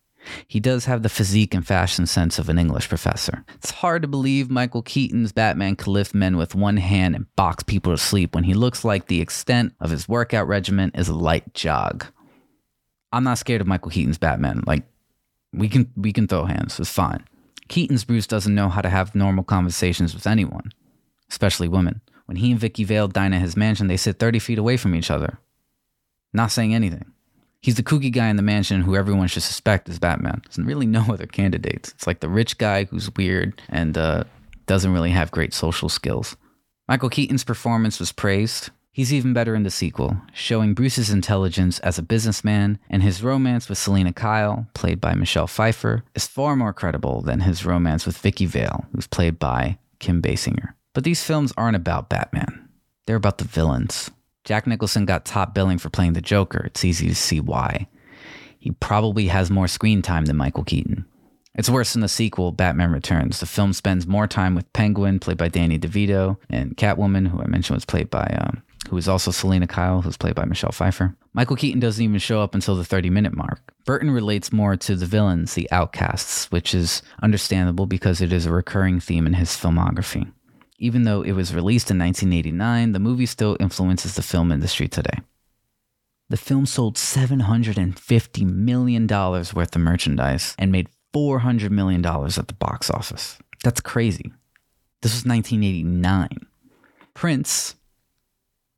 he 0.48 0.60
does 0.60 0.84
have 0.84 1.02
the 1.02 1.08
physique 1.08 1.54
and 1.54 1.66
fashion 1.66 2.06
sense 2.06 2.38
of 2.38 2.48
an 2.48 2.58
English 2.58 2.88
professor. 2.88 3.44
It's 3.56 3.70
hard 3.70 4.02
to 4.02 4.08
believe 4.08 4.50
Michael 4.50 4.82
Keaton's 4.82 5.32
Batman 5.32 5.76
could 5.76 5.88
lift 5.88 6.14
men 6.14 6.36
with 6.36 6.54
one 6.54 6.76
hand 6.76 7.14
and 7.14 7.34
box 7.36 7.62
people 7.62 7.92
to 7.92 7.98
sleep 7.98 8.34
when 8.34 8.44
he 8.44 8.54
looks 8.54 8.84
like 8.84 9.06
the 9.06 9.20
extent 9.20 9.74
of 9.80 9.90
his 9.90 10.08
workout 10.08 10.46
regimen 10.46 10.90
is 10.94 11.08
a 11.08 11.14
light 11.14 11.54
jog. 11.54 12.06
I'm 13.12 13.24
not 13.24 13.38
scared 13.38 13.60
of 13.60 13.66
Michael 13.66 13.90
Keaton's 13.90 14.18
Batman. 14.18 14.62
Like 14.66 14.84
we 15.52 15.68
can 15.68 15.90
we 15.96 16.12
can 16.12 16.26
throw 16.26 16.44
hands. 16.44 16.80
It's 16.80 16.90
fine. 16.90 17.24
Keaton's 17.68 18.04
Bruce 18.04 18.26
doesn't 18.26 18.54
know 18.54 18.68
how 18.68 18.80
to 18.80 18.88
have 18.88 19.14
normal 19.14 19.44
conversations 19.44 20.14
with 20.14 20.26
anyone, 20.26 20.72
especially 21.30 21.68
women. 21.68 22.00
When 22.26 22.36
he 22.36 22.50
and 22.50 22.60
Vicky 22.60 22.84
Vale 22.84 23.08
dine 23.08 23.34
at 23.34 23.40
his 23.40 23.56
mansion, 23.56 23.88
they 23.88 23.96
sit 23.96 24.18
30 24.18 24.38
feet 24.38 24.58
away 24.58 24.76
from 24.76 24.94
each 24.94 25.10
other, 25.10 25.38
not 26.32 26.50
saying 26.50 26.74
anything. 26.74 27.11
He's 27.62 27.76
the 27.76 27.84
kooky 27.84 28.10
guy 28.10 28.28
in 28.28 28.36
the 28.36 28.42
mansion 28.42 28.82
who 28.82 28.96
everyone 28.96 29.28
should 29.28 29.44
suspect 29.44 29.88
is 29.88 30.00
Batman. 30.00 30.42
There's 30.44 30.66
really 30.66 30.86
no 30.86 31.06
other 31.08 31.26
candidates. 31.26 31.90
It's 31.92 32.08
like 32.08 32.18
the 32.18 32.28
rich 32.28 32.58
guy 32.58 32.84
who's 32.84 33.14
weird 33.14 33.62
and 33.68 33.96
uh, 33.96 34.24
doesn't 34.66 34.92
really 34.92 35.12
have 35.12 35.30
great 35.30 35.54
social 35.54 35.88
skills. 35.88 36.36
Michael 36.88 37.08
Keaton's 37.08 37.44
performance 37.44 38.00
was 38.00 38.10
praised. 38.10 38.70
He's 38.90 39.14
even 39.14 39.32
better 39.32 39.54
in 39.54 39.62
the 39.62 39.70
sequel, 39.70 40.16
showing 40.34 40.74
Bruce's 40.74 41.08
intelligence 41.08 41.78
as 41.78 41.98
a 41.98 42.02
businessman, 42.02 42.78
and 42.90 43.02
his 43.02 43.22
romance 43.22 43.68
with 43.68 43.78
Selina 43.78 44.12
Kyle, 44.12 44.66
played 44.74 45.00
by 45.00 45.14
Michelle 45.14 45.46
Pfeiffer, 45.46 46.02
is 46.14 46.26
far 46.26 46.56
more 46.56 46.74
credible 46.74 47.22
than 47.22 47.40
his 47.40 47.64
romance 47.64 48.04
with 48.04 48.18
Vicky 48.18 48.44
Vale, 48.44 48.84
who's 48.92 49.06
played 49.06 49.38
by 49.38 49.78
Kim 49.98 50.20
Basinger. 50.20 50.74
But 50.92 51.04
these 51.04 51.24
films 51.24 51.54
aren't 51.56 51.76
about 51.76 52.10
Batman. 52.10 52.68
They're 53.06 53.16
about 53.16 53.38
the 53.38 53.44
villains. 53.44 54.10
Jack 54.44 54.66
Nicholson 54.66 55.04
got 55.04 55.24
top 55.24 55.54
billing 55.54 55.78
for 55.78 55.90
playing 55.90 56.14
the 56.14 56.20
Joker. 56.20 56.64
It's 56.66 56.84
easy 56.84 57.08
to 57.08 57.14
see 57.14 57.40
why. 57.40 57.86
He 58.58 58.72
probably 58.72 59.28
has 59.28 59.50
more 59.50 59.68
screen 59.68 60.02
time 60.02 60.24
than 60.24 60.36
Michael 60.36 60.64
Keaton. 60.64 61.04
It's 61.54 61.68
worse 61.68 61.94
in 61.94 62.00
the 62.00 62.08
sequel, 62.08 62.50
Batman 62.50 62.92
Returns. 62.92 63.40
The 63.40 63.46
film 63.46 63.72
spends 63.72 64.06
more 64.06 64.26
time 64.26 64.54
with 64.54 64.72
Penguin, 64.72 65.20
played 65.20 65.36
by 65.36 65.48
Danny 65.48 65.78
DeVito, 65.78 66.38
and 66.48 66.76
Catwoman, 66.76 67.28
who 67.28 67.42
I 67.42 67.46
mentioned 67.46 67.76
was 67.76 67.84
played 67.84 68.08
by, 68.08 68.24
um, 68.40 68.62
who 68.88 68.96
is 68.96 69.06
also 69.06 69.30
Selina 69.30 69.66
Kyle, 69.66 70.00
who's 70.00 70.16
played 70.16 70.34
by 70.34 70.46
Michelle 70.46 70.72
Pfeiffer. 70.72 71.14
Michael 71.34 71.56
Keaton 71.56 71.80
doesn't 71.80 72.02
even 72.02 72.18
show 72.18 72.40
up 72.40 72.54
until 72.54 72.74
the 72.74 72.84
30 72.84 73.10
minute 73.10 73.34
mark. 73.34 73.74
Burton 73.84 74.10
relates 74.10 74.52
more 74.52 74.76
to 74.76 74.96
the 74.96 75.06
villains, 75.06 75.54
the 75.54 75.70
outcasts, 75.70 76.50
which 76.50 76.74
is 76.74 77.02
understandable 77.22 77.86
because 77.86 78.20
it 78.20 78.32
is 78.32 78.46
a 78.46 78.52
recurring 78.52 78.98
theme 78.98 79.26
in 79.26 79.34
his 79.34 79.50
filmography. 79.50 80.30
Even 80.82 81.04
though 81.04 81.22
it 81.22 81.30
was 81.30 81.54
released 81.54 81.92
in 81.92 81.98
1989, 82.00 82.90
the 82.90 82.98
movie 82.98 83.24
still 83.24 83.56
influences 83.60 84.16
the 84.16 84.22
film 84.22 84.50
industry 84.50 84.88
today. 84.88 85.20
The 86.28 86.36
film 86.36 86.66
sold 86.66 86.96
$750 86.96 88.44
million 88.44 89.06
worth 89.06 89.76
of 89.76 89.80
merchandise 89.80 90.56
and 90.58 90.72
made 90.72 90.88
$400 91.14 91.70
million 91.70 92.04
at 92.04 92.48
the 92.48 92.54
box 92.58 92.90
office. 92.90 93.38
That's 93.62 93.80
crazy. 93.80 94.32
This 95.02 95.12
was 95.12 95.24
1989. 95.24 96.48
Prince, 97.14 97.76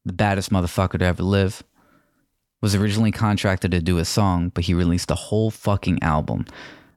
the 0.04 0.12
baddest 0.12 0.50
motherfucker 0.50 0.99
to 0.99 1.06
ever 1.06 1.23
live, 1.23 1.62
was 2.61 2.75
originally 2.75 3.12
contracted 3.12 3.70
to 3.70 3.80
do 3.80 3.96
a 3.96 4.04
song, 4.04 4.50
but 4.50 4.64
he 4.64 4.75
released 4.75 5.11
a 5.11 5.14
whole 5.14 5.50
fucking 5.50 6.02
album. 6.02 6.44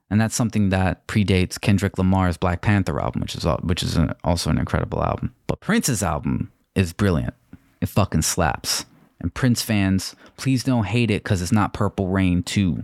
And 0.09 0.21
that's 0.21 0.35
something 0.35 0.69
that 0.69 1.05
predates 1.07 1.59
Kendrick 1.59 1.97
Lamar's 1.97 2.37
Black 2.37 2.61
Panther 2.61 3.01
album, 3.01 3.21
which 3.21 3.35
is 3.35 3.45
which 3.61 3.83
is 3.83 3.97
also 4.23 4.49
an 4.49 4.57
incredible 4.57 5.03
album. 5.03 5.33
But 5.47 5.59
Prince's 5.59 6.01
album 6.01 6.51
is 6.75 6.93
brilliant. 6.93 7.33
It 7.81 7.89
fucking 7.89 8.21
slaps. 8.21 8.85
And 9.19 9.33
Prince 9.33 9.61
fans, 9.61 10.15
please 10.37 10.63
don't 10.63 10.85
hate 10.85 11.11
it 11.11 11.23
because 11.23 11.41
it's 11.41 11.51
not 11.51 11.73
Purple 11.73 12.07
Rain 12.07 12.43
2. 12.43 12.83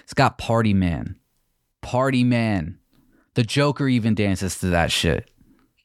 It's 0.00 0.14
got 0.14 0.38
Party 0.38 0.74
Man, 0.74 1.16
Party 1.80 2.24
Man. 2.24 2.78
The 3.34 3.44
Joker 3.44 3.86
even 3.86 4.14
dances 4.14 4.58
to 4.58 4.66
that 4.66 4.90
shit. 4.90 5.30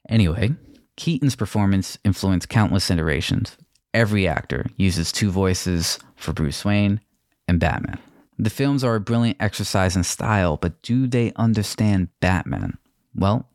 Anyway, 0.08 0.52
Keaton's 0.96 1.36
performance 1.36 1.96
influenced 2.04 2.48
countless 2.48 2.90
iterations. 2.90 3.56
Every 3.94 4.26
actor 4.26 4.66
uses 4.76 5.12
two 5.12 5.30
voices 5.30 5.98
for 6.16 6.32
Bruce 6.32 6.64
Wayne 6.64 7.00
and 7.46 7.60
Batman. 7.60 7.98
The 8.42 8.50
films 8.50 8.82
are 8.82 8.96
a 8.96 9.00
brilliant 9.00 9.36
exercise 9.38 9.94
in 9.94 10.02
style, 10.02 10.56
but 10.56 10.82
do 10.82 11.06
they 11.06 11.32
understand 11.36 12.08
Batman? 12.18 12.76
Well, 13.14 13.48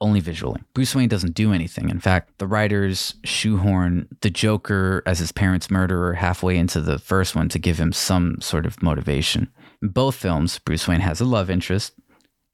only 0.00 0.18
visually. 0.18 0.60
Bruce 0.74 0.92
Wayne 0.92 1.08
doesn't 1.08 1.36
do 1.36 1.52
anything. 1.52 1.88
In 1.88 2.00
fact, 2.00 2.36
the 2.38 2.48
writers 2.48 3.14
shoehorn 3.22 4.08
the 4.20 4.28
Joker 4.28 5.04
as 5.06 5.20
his 5.20 5.30
parents' 5.30 5.70
murderer 5.70 6.14
halfway 6.14 6.56
into 6.56 6.80
the 6.80 6.98
first 6.98 7.36
one 7.36 7.48
to 7.50 7.60
give 7.60 7.78
him 7.78 7.92
some 7.92 8.40
sort 8.40 8.66
of 8.66 8.82
motivation. 8.82 9.52
In 9.80 9.90
both 9.90 10.16
films, 10.16 10.58
Bruce 10.58 10.88
Wayne 10.88 10.98
has 10.98 11.20
a 11.20 11.24
love 11.24 11.48
interest. 11.48 11.92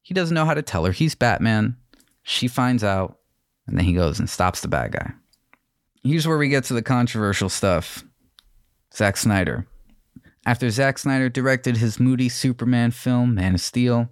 He 0.02 0.12
doesn't 0.12 0.34
know 0.34 0.44
how 0.44 0.52
to 0.52 0.60
tell 0.60 0.84
her 0.84 0.92
he's 0.92 1.14
Batman. 1.14 1.78
She 2.24 2.46
finds 2.46 2.84
out, 2.84 3.20
and 3.66 3.78
then 3.78 3.86
he 3.86 3.94
goes 3.94 4.18
and 4.18 4.28
stops 4.28 4.60
the 4.60 4.68
bad 4.68 4.92
guy. 4.92 5.14
Here's 6.04 6.28
where 6.28 6.36
we 6.36 6.50
get 6.50 6.64
to 6.64 6.74
the 6.74 6.82
controversial 6.82 7.48
stuff. 7.48 8.04
Zack 8.94 9.16
Snyder. 9.16 9.66
After 10.48 10.70
Zack 10.70 10.96
Snyder 10.96 11.28
directed 11.28 11.76
his 11.76 12.00
moody 12.00 12.30
Superman 12.30 12.90
film, 12.90 13.34
Man 13.34 13.56
of 13.56 13.60
Steel, 13.60 14.08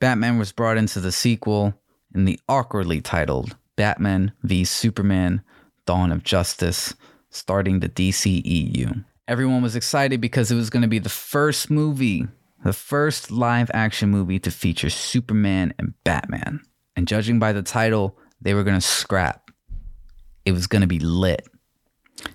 Batman 0.00 0.38
was 0.38 0.52
brought 0.52 0.78
into 0.78 1.00
the 1.00 1.12
sequel 1.12 1.74
in 2.14 2.24
the 2.24 2.40
awkwardly 2.48 3.02
titled 3.02 3.54
Batman 3.76 4.32
v 4.42 4.64
Superman 4.64 5.42
Dawn 5.84 6.10
of 6.10 6.24
Justice, 6.24 6.94
starting 7.28 7.80
the 7.80 7.90
DCEU. 7.90 9.04
Everyone 9.28 9.60
was 9.60 9.76
excited 9.76 10.18
because 10.18 10.50
it 10.50 10.54
was 10.54 10.70
going 10.70 10.80
to 10.80 10.88
be 10.88 10.98
the 10.98 11.10
first 11.10 11.70
movie, 11.70 12.26
the 12.64 12.72
first 12.72 13.30
live 13.30 13.70
action 13.74 14.08
movie 14.08 14.38
to 14.38 14.50
feature 14.50 14.88
Superman 14.88 15.74
and 15.78 15.92
Batman. 16.04 16.62
And 16.96 17.06
judging 17.06 17.38
by 17.38 17.52
the 17.52 17.62
title, 17.62 18.16
they 18.40 18.54
were 18.54 18.64
going 18.64 18.80
to 18.80 18.86
scrap. 18.86 19.50
It 20.46 20.52
was 20.52 20.66
going 20.66 20.80
to 20.80 20.88
be 20.88 21.00
lit. 21.00 21.46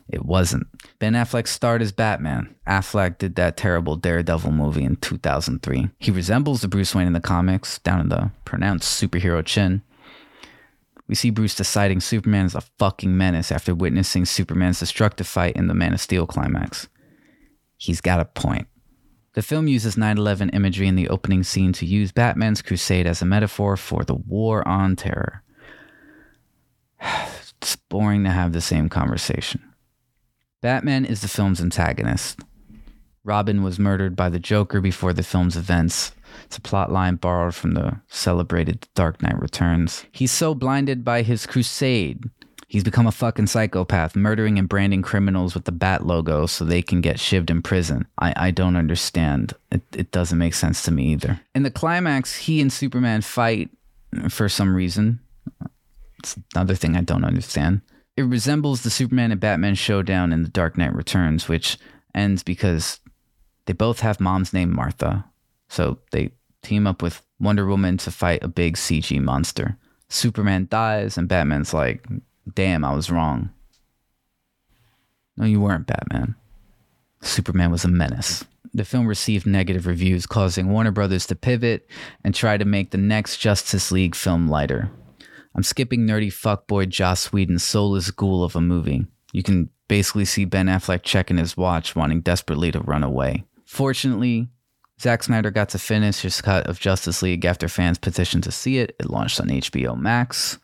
It 0.09 0.23
wasn't. 0.23 0.67
Ben 1.00 1.13
Affleck 1.13 1.48
starred 1.48 1.82
as 1.82 1.94
Batman. 1.94 2.53
Affleck 2.68 3.18
did 3.18 3.36
that 3.36 3.56
terrible 3.56 3.96
Daredevil 3.96 4.51
movie 4.51 4.84
in 4.84 4.98
2003. 4.98 5.89
He 5.98 6.12
resembles 6.12 6.60
the 6.60 6.68
Bruce 6.68 6.94
Wayne 6.94 7.08
in 7.08 7.13
the 7.13 7.22
comics, 7.22 7.79
down 7.79 8.01
in 8.01 8.10
the 8.10 8.32
pronounced 8.44 9.01
superhero 9.01 9.44
chin. 9.44 9.82
We 11.08 11.15
see 11.15 11.29
Bruce 11.29 11.56
deciding 11.56 12.01
Superman 12.01 12.46
is 12.46 12.53
a 12.53 12.62
fucking 12.62 13.18
menace 13.18 13.50
after 13.51 13.74
witnessing 13.74 14.25
Superman's 14.25 14.79
destructive 14.79 15.25
fight 15.25 15.56
in 15.56 15.68
the 15.68 15.74
Man 15.74 15.94
of 15.94 16.01
Steel 16.01 16.27
climax. 16.27 16.89
He's 17.77 18.01
got 18.01 18.20
a 18.20 18.25
point. 18.25 18.68
The 19.34 19.41
film 19.41 19.70
uses 19.70 19.96
9 19.96 20.18
11 20.18 20.50
imagery 20.50 20.88
in 20.88 20.96
the 20.96 21.08
opening 21.08 21.44
scene 21.44 21.72
to 21.74 21.86
use 21.86 22.12
Batman's 22.12 22.62
crusade 22.62 23.08
as 23.08 23.22
a 23.22 23.25
metaphor 23.25 23.77
for 23.77 24.03
the 24.03 24.15
war 24.15 24.68
on 24.68 24.98
terror. 24.98 25.44
it's 27.01 27.77
boring 27.88 28.25
to 28.25 28.32
have 28.32 28.51
the 28.51 28.60
same 28.60 28.89
conversation. 28.89 29.68
Batman 30.61 31.05
is 31.05 31.21
the 31.21 31.27
film's 31.27 31.61
antagonist. 31.61 32.39
Robin 33.23 33.63
was 33.63 33.79
murdered 33.79 34.15
by 34.15 34.29
the 34.29 34.39
Joker 34.39 34.81
before 34.81 35.13
the 35.13 35.23
film's 35.23 35.55
events, 35.55 36.13
it's 36.45 36.57
a 36.57 36.61
plot 36.61 36.91
line 36.91 37.15
borrowed 37.15 37.55
from 37.55 37.73
the 37.73 37.99
celebrated 38.07 38.87
Dark 38.95 39.21
Knight 39.21 39.39
Returns. 39.39 40.05
He's 40.11 40.31
so 40.31 40.53
blinded 40.53 41.03
by 41.03 41.21
his 41.21 41.45
crusade. 41.45 42.23
He's 42.67 42.83
become 42.83 43.07
a 43.07 43.11
fucking 43.11 43.47
psychopath, 43.47 44.15
murdering 44.15 44.59
and 44.59 44.69
branding 44.69 45.01
criminals 45.01 45.55
with 45.55 45.65
the 45.65 45.71
bat 45.71 46.05
logo 46.05 46.45
so 46.45 46.63
they 46.63 46.83
can 46.83 47.01
get 47.01 47.17
shivved 47.17 47.49
in 47.49 47.63
prison. 47.63 48.05
I, 48.19 48.33
I 48.35 48.51
don't 48.51 48.75
understand. 48.75 49.53
It, 49.71 49.81
it 49.93 50.11
doesn't 50.11 50.37
make 50.37 50.53
sense 50.53 50.83
to 50.83 50.91
me 50.91 51.07
either. 51.13 51.39
In 51.55 51.63
the 51.63 51.71
climax, 51.71 52.35
he 52.35 52.61
and 52.61 52.71
Superman 52.71 53.21
fight 53.21 53.71
for 54.29 54.47
some 54.49 54.75
reason. 54.75 55.19
It's 56.19 56.37
another 56.53 56.75
thing 56.75 56.95
I 56.95 57.01
don't 57.01 57.23
understand. 57.23 57.81
It 58.19 58.23
resembles 58.23 58.81
the 58.81 58.89
Superman 58.89 59.31
and 59.31 59.39
Batman 59.39 59.75
showdown 59.75 60.33
in 60.33 60.43
The 60.43 60.49
Dark 60.49 60.77
Knight 60.77 60.93
Returns, 60.93 61.47
which 61.47 61.77
ends 62.13 62.43
because 62.43 62.99
they 63.63 63.71
both 63.71 64.01
have 64.01 64.19
mom's 64.19 64.51
name 64.51 64.75
Martha. 64.75 65.23
So 65.69 65.99
they 66.11 66.31
team 66.61 66.85
up 66.85 67.01
with 67.01 67.21
Wonder 67.39 67.65
Woman 67.65 67.95
to 67.99 68.11
fight 68.11 68.43
a 68.43 68.49
big 68.49 68.75
CG 68.75 69.21
monster. 69.21 69.77
Superman 70.09 70.67
dies, 70.69 71.17
and 71.17 71.29
Batman's 71.29 71.73
like, 71.73 72.05
damn, 72.53 72.83
I 72.83 72.93
was 72.93 73.09
wrong. 73.09 73.51
No, 75.38 75.45
you 75.45 75.61
weren't 75.61 75.88
Batman. 75.88 76.35
Superman 77.21 77.71
was 77.71 77.85
a 77.85 77.88
menace. 77.88 78.43
The 78.73 78.83
film 78.83 79.07
received 79.07 79.47
negative 79.47 79.88
reviews, 79.88 80.25
causing 80.25 80.67
Warner 80.67 80.91
Brothers 80.91 81.25
to 81.27 81.38
pivot 81.38 81.89
and 82.25 82.35
try 82.35 82.57
to 82.57 82.65
make 82.65 82.91
the 82.91 82.97
next 82.97 83.38
Justice 83.38 83.93
League 83.93 84.13
film 84.13 84.49
lighter. 84.49 84.91
I'm 85.56 85.63
skipping 85.63 86.06
nerdy 86.06 86.27
fuckboy 86.27 86.89
Joss 86.89 87.32
Whedon's 87.34 87.63
soulless 87.63 88.12
ghoul 88.12 88.44
of 88.44 88.56
a 88.56 88.62
movie. 88.62 89.06
You 89.34 89.44
can 89.44 89.70
basically 89.88 90.25
see 90.25 90.46
Ben 90.46 90.68
Affleck 90.68 91.03
checking 91.03 91.38
his 91.38 91.58
watch, 91.58 91.96
wanting 91.96 92.22
desperately 92.22 92.72
to 92.72 92.79
run 92.79 93.03
away. 93.03 93.44
Fortunately, 93.65 94.48
Zack 95.01 95.24
Snyder 95.24 95.51
got 95.51 95.70
to 95.70 95.79
finish 95.79 96.22
his 96.22 96.41
cut 96.41 96.68
of 96.68 96.79
Justice 96.79 97.22
League 97.22 97.46
after 97.46 97.68
fans 97.68 97.98
petitioned 97.98 98.44
to 98.44 98.51
see 98.51 98.79
it. 98.79 98.96
It 99.00 99.10
launched 99.10 99.39
on 99.39 99.48
HBO 99.48 99.98
Max. 99.98 100.60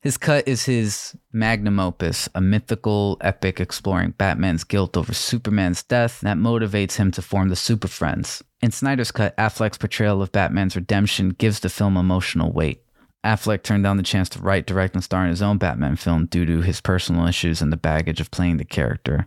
His 0.00 0.18
cut 0.18 0.46
is 0.46 0.66
his 0.66 1.16
magnum 1.32 1.80
opus, 1.80 2.28
a 2.34 2.40
mythical 2.40 3.16
epic 3.22 3.58
exploring 3.58 4.10
Batman's 4.10 4.62
guilt 4.62 4.98
over 4.98 5.14
Superman's 5.14 5.82
death 5.82 6.20
that 6.20 6.36
motivates 6.36 6.96
him 6.96 7.10
to 7.12 7.22
form 7.22 7.48
the 7.48 7.56
Super 7.56 7.88
Friends. 7.88 8.44
In 8.60 8.70
Snyder's 8.70 9.10
cut, 9.10 9.34
Affleck's 9.38 9.78
portrayal 9.78 10.20
of 10.20 10.30
Batman's 10.30 10.76
redemption 10.76 11.30
gives 11.30 11.60
the 11.60 11.70
film 11.70 11.96
emotional 11.96 12.52
weight. 12.52 12.83
Affleck 13.24 13.62
turned 13.62 13.82
down 13.82 13.96
the 13.96 14.02
chance 14.02 14.28
to 14.30 14.38
write, 14.38 14.66
direct, 14.66 14.94
and 14.94 15.02
star 15.02 15.24
in 15.24 15.30
his 15.30 15.40
own 15.42 15.56
Batman 15.56 15.96
film 15.96 16.26
due 16.26 16.44
to 16.44 16.60
his 16.60 16.80
personal 16.80 17.26
issues 17.26 17.62
and 17.62 17.72
the 17.72 17.76
baggage 17.76 18.20
of 18.20 18.30
playing 18.30 18.58
the 18.58 18.64
character. 18.64 19.26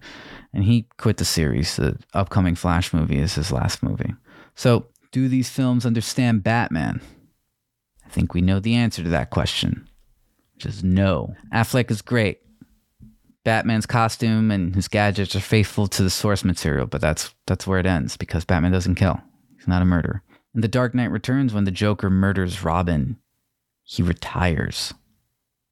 And 0.53 0.63
he 0.63 0.87
quit 0.97 1.17
the 1.17 1.25
series. 1.25 1.75
The 1.75 1.97
upcoming 2.13 2.55
Flash 2.55 2.93
movie 2.93 3.17
is 3.17 3.35
his 3.35 3.51
last 3.51 3.81
movie. 3.81 4.13
So, 4.55 4.87
do 5.11 5.27
these 5.27 5.49
films 5.49 5.85
understand 5.85 6.43
Batman? 6.43 7.01
I 8.05 8.09
think 8.09 8.33
we 8.33 8.41
know 8.41 8.59
the 8.59 8.75
answer 8.75 9.03
to 9.03 9.09
that 9.09 9.31
question. 9.31 9.87
Just 10.57 10.83
no. 10.83 11.35
Affleck 11.53 11.89
is 11.91 12.01
great. 12.01 12.39
Batman's 13.43 13.85
costume 13.85 14.51
and 14.51 14.75
his 14.75 14.87
gadgets 14.87 15.35
are 15.35 15.39
faithful 15.39 15.87
to 15.87 16.03
the 16.03 16.09
source 16.09 16.43
material, 16.43 16.85
but 16.85 17.01
that's 17.01 17.33
that's 17.45 17.65
where 17.65 17.79
it 17.79 17.85
ends 17.85 18.17
because 18.17 18.43
Batman 18.43 18.73
doesn't 18.73 18.95
kill. 18.95 19.21
He's 19.57 19.67
not 19.67 19.81
a 19.81 19.85
murderer. 19.85 20.21
In 20.53 20.61
The 20.61 20.67
Dark 20.67 20.93
Knight 20.93 21.11
Returns, 21.11 21.53
when 21.53 21.63
the 21.63 21.71
Joker 21.71 22.09
murders 22.09 22.63
Robin, 22.63 23.17
he 23.87 24.03
retires. 24.03 24.93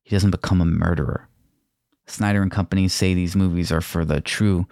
He 0.04 0.16
doesn't 0.16 0.32
become 0.32 0.62
a 0.62 0.66
murderer. 0.66 1.28
Snyder 2.08 2.42
and 2.42 2.50
company 2.50 2.88
say 2.88 3.14
these 3.14 3.36
movies 3.36 3.74
are 3.74 3.82
for 3.82 4.06
the 4.06 4.22
true 4.22 4.68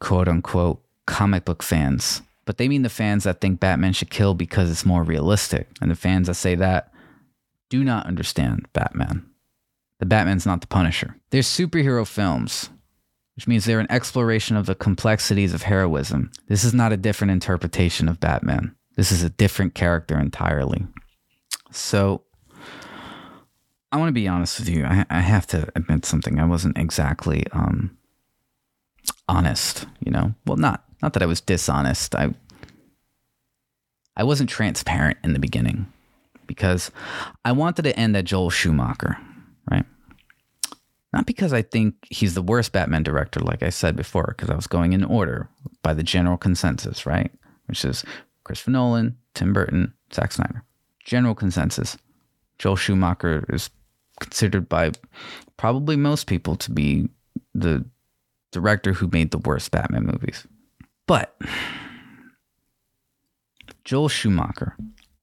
quote 0.00 0.26
unquote 0.26 0.82
comic 1.06 1.44
book 1.44 1.62
fans. 1.62 2.22
But 2.46 2.56
they 2.56 2.68
mean 2.68 2.82
the 2.82 2.88
fans 2.88 3.24
that 3.24 3.42
think 3.42 3.60
Batman 3.60 3.92
should 3.92 4.10
kill 4.10 4.32
because 4.32 4.70
it's 4.70 4.86
more 4.86 5.02
realistic. 5.02 5.68
And 5.82 5.90
the 5.90 5.94
fans 5.94 6.28
that 6.28 6.34
say 6.34 6.54
that 6.54 6.92
do 7.68 7.84
not 7.84 8.06
understand 8.06 8.66
Batman. 8.72 9.26
The 9.98 10.06
Batman's 10.06 10.46
not 10.46 10.62
the 10.62 10.66
Punisher. 10.66 11.14
They're 11.30 11.42
superhero 11.42 12.06
films, 12.06 12.70
which 13.36 13.46
means 13.46 13.66
they're 13.66 13.80
an 13.80 13.92
exploration 13.92 14.56
of 14.56 14.64
the 14.64 14.74
complexities 14.74 15.52
of 15.52 15.62
heroism. 15.62 16.30
This 16.48 16.64
is 16.64 16.72
not 16.72 16.92
a 16.92 16.96
different 16.96 17.32
interpretation 17.32 18.08
of 18.08 18.18
Batman. 18.18 18.74
This 18.96 19.12
is 19.12 19.22
a 19.22 19.30
different 19.30 19.74
character 19.74 20.18
entirely. 20.18 20.86
So, 21.70 22.22
I 23.92 23.98
want 23.98 24.08
to 24.08 24.12
be 24.12 24.26
honest 24.26 24.58
with 24.58 24.68
you. 24.68 24.84
I, 24.84 25.04
I 25.10 25.20
have 25.20 25.46
to 25.48 25.70
admit 25.76 26.06
something. 26.06 26.40
I 26.40 26.46
wasn't 26.46 26.78
exactly 26.78 27.44
um, 27.52 27.96
honest, 29.28 29.86
you 30.04 30.10
know. 30.10 30.34
Well, 30.46 30.56
not 30.56 30.84
not 31.02 31.12
that 31.12 31.22
I 31.22 31.26
was 31.26 31.40
dishonest. 31.40 32.14
I 32.14 32.34
I 34.16 34.24
wasn't 34.24 34.50
transparent 34.50 35.18
in 35.22 35.34
the 35.34 35.38
beginning 35.38 35.92
because 36.46 36.90
I 37.44 37.52
wanted 37.52 37.82
to 37.82 37.98
end 37.98 38.16
at 38.16 38.24
Joel 38.24 38.50
Schumacher 38.50 39.18
right? 39.70 39.84
Not 41.12 41.26
because 41.26 41.52
I 41.52 41.62
think 41.62 41.94
he's 42.10 42.34
the 42.34 42.42
worst 42.42 42.72
Batman 42.72 43.02
director, 43.02 43.40
like 43.40 43.62
I 43.62 43.68
said 43.68 43.96
before, 43.96 44.34
because 44.36 44.50
I 44.50 44.56
was 44.56 44.66
going 44.66 44.92
in 44.92 45.04
order 45.04 45.48
by 45.82 45.94
the 45.94 46.02
general 46.02 46.36
consensus, 46.36 47.04
right? 47.06 47.30
Which 47.66 47.84
is 47.84 48.04
Christopher 48.44 48.70
Nolan, 48.70 49.16
Tim 49.34 49.52
Burton, 49.52 49.92
Zack 50.12 50.32
Snyder. 50.32 50.64
General 51.04 51.34
consensus. 51.34 51.98
Joel 52.58 52.76
Schumacher 52.76 53.44
is 53.48 53.70
considered 54.22 54.68
by 54.68 54.92
probably 55.56 55.96
most 55.96 56.26
people 56.26 56.56
to 56.56 56.70
be 56.70 57.08
the 57.54 57.84
director 58.52 58.92
who 58.92 59.08
made 59.08 59.30
the 59.30 59.38
worst 59.38 59.70
Batman 59.70 60.06
movies. 60.06 60.46
But 61.06 61.36
Joel 63.84 64.08
Schumacher 64.08 64.76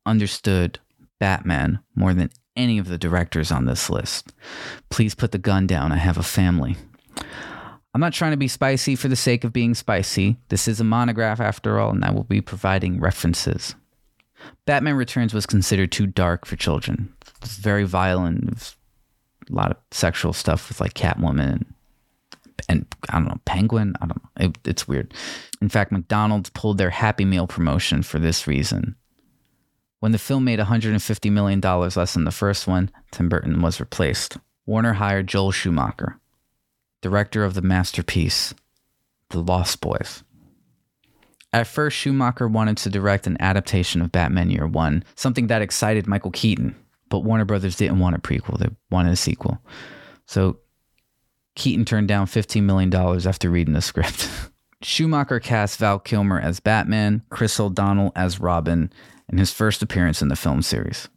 understood 0.05 0.79
Batman 1.19 1.79
more 1.95 2.13
than 2.13 2.29
any 2.55 2.77
of 2.77 2.87
the 2.87 2.97
directors 2.97 3.51
on 3.51 3.65
this 3.65 3.89
list. 3.89 4.33
Please 4.89 5.15
put 5.15 5.31
the 5.31 5.37
gun 5.37 5.65
down. 5.65 5.91
I 5.91 5.97
have 5.97 6.17
a 6.17 6.23
family. 6.23 6.75
I'm 7.93 8.01
not 8.01 8.13
trying 8.13 8.31
to 8.31 8.37
be 8.37 8.47
spicy 8.47 8.95
for 8.95 9.07
the 9.07 9.15
sake 9.15 9.43
of 9.43 9.53
being 9.53 9.73
spicy. 9.73 10.37
This 10.49 10.67
is 10.67 10.79
a 10.79 10.83
monograph 10.83 11.39
after 11.39 11.79
all, 11.79 11.91
and 11.91 12.03
I 12.05 12.11
will 12.11 12.23
be 12.23 12.41
providing 12.41 12.99
references. 12.99 13.75
Batman 14.65 14.95
Returns 14.95 15.33
was 15.33 15.45
considered 15.45 15.91
too 15.91 16.05
dark 16.05 16.45
for 16.45 16.55
children. 16.55 17.13
It's 17.41 17.57
very 17.57 17.85
violent. 17.85 18.75
A 19.51 19.55
lot 19.55 19.71
of 19.71 19.77
sexual 19.91 20.33
stuff 20.33 20.69
with 20.69 20.79
like 20.79 20.93
Catwoman 20.93 21.51
and, 21.53 21.65
and 22.67 22.85
I 23.09 23.13
don't 23.13 23.27
know, 23.27 23.39
Penguin. 23.45 23.95
I 24.01 24.05
don't 24.05 24.23
know. 24.23 24.45
It, 24.45 24.57
it's 24.65 24.87
weird. 24.87 25.13
In 25.61 25.69
fact, 25.69 25.91
McDonald's 25.91 26.49
pulled 26.49 26.77
their 26.77 26.89
Happy 26.89 27.25
Meal 27.25 27.47
promotion 27.47 28.03
for 28.03 28.19
this 28.19 28.47
reason. 28.47 28.95
When 29.99 30.11
the 30.13 30.17
film 30.17 30.45
made 30.45 30.59
$150 30.59 31.31
million 31.31 31.59
less 31.59 32.13
than 32.13 32.23
the 32.23 32.31
first 32.31 32.67
one, 32.67 32.89
Tim 33.11 33.27
Burton 33.27 33.61
was 33.61 33.79
replaced. 33.79 34.37
Warner 34.65 34.93
hired 34.93 35.27
Joel 35.27 35.51
Schumacher, 35.51 36.19
director 37.01 37.43
of 37.43 37.53
the 37.53 37.61
masterpiece, 37.61 38.53
The 39.29 39.39
Lost 39.39 39.81
Boys. 39.81 40.23
At 41.51 41.67
first, 41.67 41.97
Schumacher 41.97 42.47
wanted 42.47 42.77
to 42.77 42.89
direct 42.89 43.25
an 43.25 43.35
adaptation 43.39 44.01
of 44.01 44.11
Batman 44.11 44.51
Year 44.51 44.67
One, 44.67 45.03
something 45.15 45.47
that 45.47 45.63
excited 45.63 46.07
Michael 46.07 46.31
Keaton, 46.31 46.75
but 47.09 47.23
Warner 47.23 47.45
Brothers 47.45 47.75
didn't 47.75 47.99
want 47.99 48.15
a 48.15 48.19
prequel, 48.19 48.57
they 48.59 48.69
wanted 48.89 49.13
a 49.13 49.17
sequel. 49.17 49.59
So 50.25 50.59
Keaton 51.55 51.85
turned 51.85 52.07
down 52.07 52.27
$15 52.27 52.63
million 52.63 52.93
after 52.93 53.49
reading 53.49 53.73
the 53.73 53.81
script. 53.81 54.29
Schumacher 54.81 55.39
cast 55.39 55.79
Val 55.79 55.99
Kilmer 55.99 56.39
as 56.39 56.59
Batman, 56.59 57.23
Chris 57.29 57.59
O'Donnell 57.59 58.13
as 58.15 58.39
Robin, 58.39 58.91
in 59.29 59.37
his 59.37 59.51
first 59.51 59.81
appearance 59.83 60.21
in 60.21 60.29
the 60.29 60.35
film 60.35 60.61
series. 60.61 61.09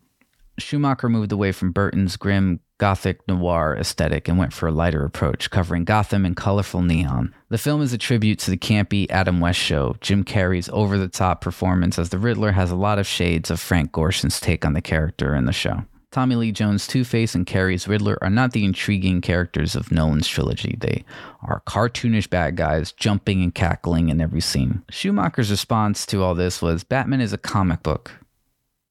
Schumacher 0.58 1.08
moved 1.08 1.32
away 1.32 1.52
from 1.52 1.72
Burton's 1.72 2.16
grim 2.16 2.60
gothic 2.78 3.26
noir 3.28 3.76
aesthetic 3.78 4.28
and 4.28 4.38
went 4.38 4.52
for 4.52 4.66
a 4.66 4.72
lighter 4.72 5.04
approach, 5.04 5.50
covering 5.50 5.84
Gotham 5.84 6.26
in 6.26 6.34
colorful 6.34 6.82
neon. 6.82 7.32
The 7.48 7.58
film 7.58 7.80
is 7.80 7.92
a 7.92 7.98
tribute 7.98 8.38
to 8.40 8.50
the 8.50 8.56
campy 8.56 9.08
Adam 9.08 9.40
West 9.40 9.60
show. 9.60 9.96
Jim 10.00 10.24
Carrey's 10.24 10.68
over 10.72 10.98
the 10.98 11.08
top 11.08 11.40
performance 11.40 11.98
as 11.98 12.08
the 12.08 12.18
Riddler 12.18 12.52
has 12.52 12.70
a 12.70 12.76
lot 12.76 12.98
of 12.98 13.06
shades 13.06 13.50
of 13.50 13.60
Frank 13.60 13.92
Gorshin's 13.92 14.40
take 14.40 14.64
on 14.64 14.72
the 14.72 14.82
character 14.82 15.34
in 15.34 15.44
the 15.44 15.52
show. 15.52 15.84
Tommy 16.10 16.34
Lee 16.34 16.52
Jones' 16.52 16.86
Two 16.86 17.04
Face 17.04 17.34
and 17.34 17.46
Carrey's 17.46 17.88
Riddler 17.88 18.18
are 18.20 18.28
not 18.28 18.52
the 18.52 18.66
intriguing 18.66 19.22
characters 19.22 19.74
of 19.74 19.90
Nolan's 19.90 20.28
trilogy. 20.28 20.76
They 20.78 21.04
are 21.42 21.62
cartoonish 21.66 22.28
bad 22.28 22.56
guys 22.56 22.92
jumping 22.92 23.42
and 23.42 23.54
cackling 23.54 24.10
in 24.10 24.20
every 24.20 24.42
scene. 24.42 24.82
Schumacher's 24.90 25.50
response 25.50 26.04
to 26.06 26.22
all 26.22 26.34
this 26.34 26.60
was 26.60 26.84
Batman 26.84 27.22
is 27.22 27.32
a 27.32 27.38
comic 27.38 27.82
book. 27.82 28.10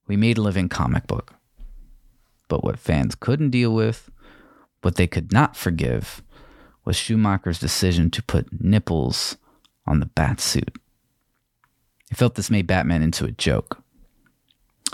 We 0.08 0.17
made 0.17 0.39
a 0.39 0.41
living 0.41 0.67
comic 0.67 1.06
book. 1.06 1.36
But 2.51 2.65
what 2.65 2.77
fans 2.77 3.15
couldn't 3.15 3.51
deal 3.51 3.73
with, 3.73 4.11
what 4.81 4.97
they 4.97 5.07
could 5.07 5.31
not 5.31 5.55
forgive, 5.55 6.21
was 6.83 6.97
Schumacher's 6.97 7.59
decision 7.59 8.11
to 8.11 8.21
put 8.21 8.61
nipples 8.61 9.37
on 9.87 10.01
the 10.01 10.05
bat 10.05 10.41
suit. 10.41 10.77
He 12.09 12.15
felt 12.15 12.35
this 12.35 12.51
made 12.51 12.67
Batman 12.67 13.03
into 13.03 13.23
a 13.23 13.31
joke. 13.31 13.81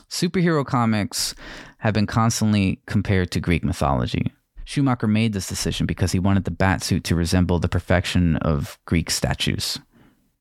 Superhero 0.07 0.63
comics 0.63 1.33
have 1.79 1.95
been 1.95 2.05
constantly 2.05 2.79
compared 2.85 3.31
to 3.31 3.39
Greek 3.39 3.63
mythology. 3.63 4.31
Schumacher 4.63 5.07
made 5.07 5.33
this 5.33 5.47
decision 5.47 5.87
because 5.87 6.11
he 6.11 6.19
wanted 6.19 6.43
the 6.43 6.51
batsuit 6.51 7.01
to 7.05 7.15
resemble 7.15 7.57
the 7.57 7.67
perfection 7.67 8.35
of 8.35 8.77
Greek 8.85 9.09
statues. 9.09 9.79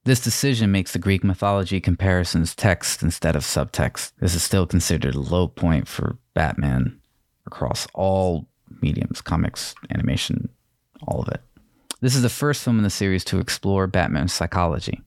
This 0.04 0.20
decision 0.20 0.70
makes 0.70 0.92
the 0.92 0.98
Greek 0.98 1.24
mythology 1.24 1.80
comparisons 1.80 2.54
text 2.54 3.02
instead 3.02 3.36
of 3.36 3.42
subtext. 3.42 4.12
This 4.20 4.34
is 4.34 4.42
still 4.42 4.66
considered 4.66 5.14
a 5.14 5.20
low 5.20 5.48
point 5.48 5.88
for 5.88 6.18
Batman 6.34 7.00
across 7.46 7.86
all 7.94 8.46
mediums 8.82 9.20
comics, 9.20 9.74
animation, 9.90 10.48
all 11.06 11.20
of 11.20 11.28
it. 11.28 11.40
This 12.00 12.14
is 12.14 12.22
the 12.22 12.28
first 12.28 12.62
film 12.62 12.78
in 12.78 12.84
the 12.84 12.90
series 12.90 13.24
to 13.24 13.38
explore 13.38 13.86
Batman's 13.86 14.32
psychology. 14.32 15.00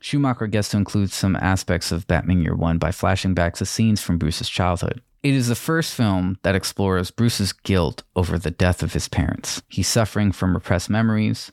Schumacher 0.00 0.46
gets 0.46 0.68
to 0.70 0.76
include 0.76 1.10
some 1.10 1.36
aspects 1.36 1.92
of 1.92 2.06
Batman 2.06 2.40
Year 2.40 2.54
One 2.54 2.78
by 2.78 2.92
flashing 2.92 3.34
back 3.34 3.54
to 3.54 3.66
scenes 3.66 4.00
from 4.00 4.18
Bruce's 4.18 4.48
childhood. 4.48 5.02
It 5.22 5.34
is 5.34 5.48
the 5.48 5.56
first 5.56 5.94
film 5.94 6.38
that 6.44 6.54
explores 6.54 7.10
Bruce's 7.10 7.52
guilt 7.52 8.04
over 8.14 8.38
the 8.38 8.52
death 8.52 8.82
of 8.82 8.92
his 8.92 9.08
parents. 9.08 9.60
He's 9.68 9.88
suffering 9.88 10.30
from 10.30 10.54
repressed 10.54 10.88
memories, 10.88 11.50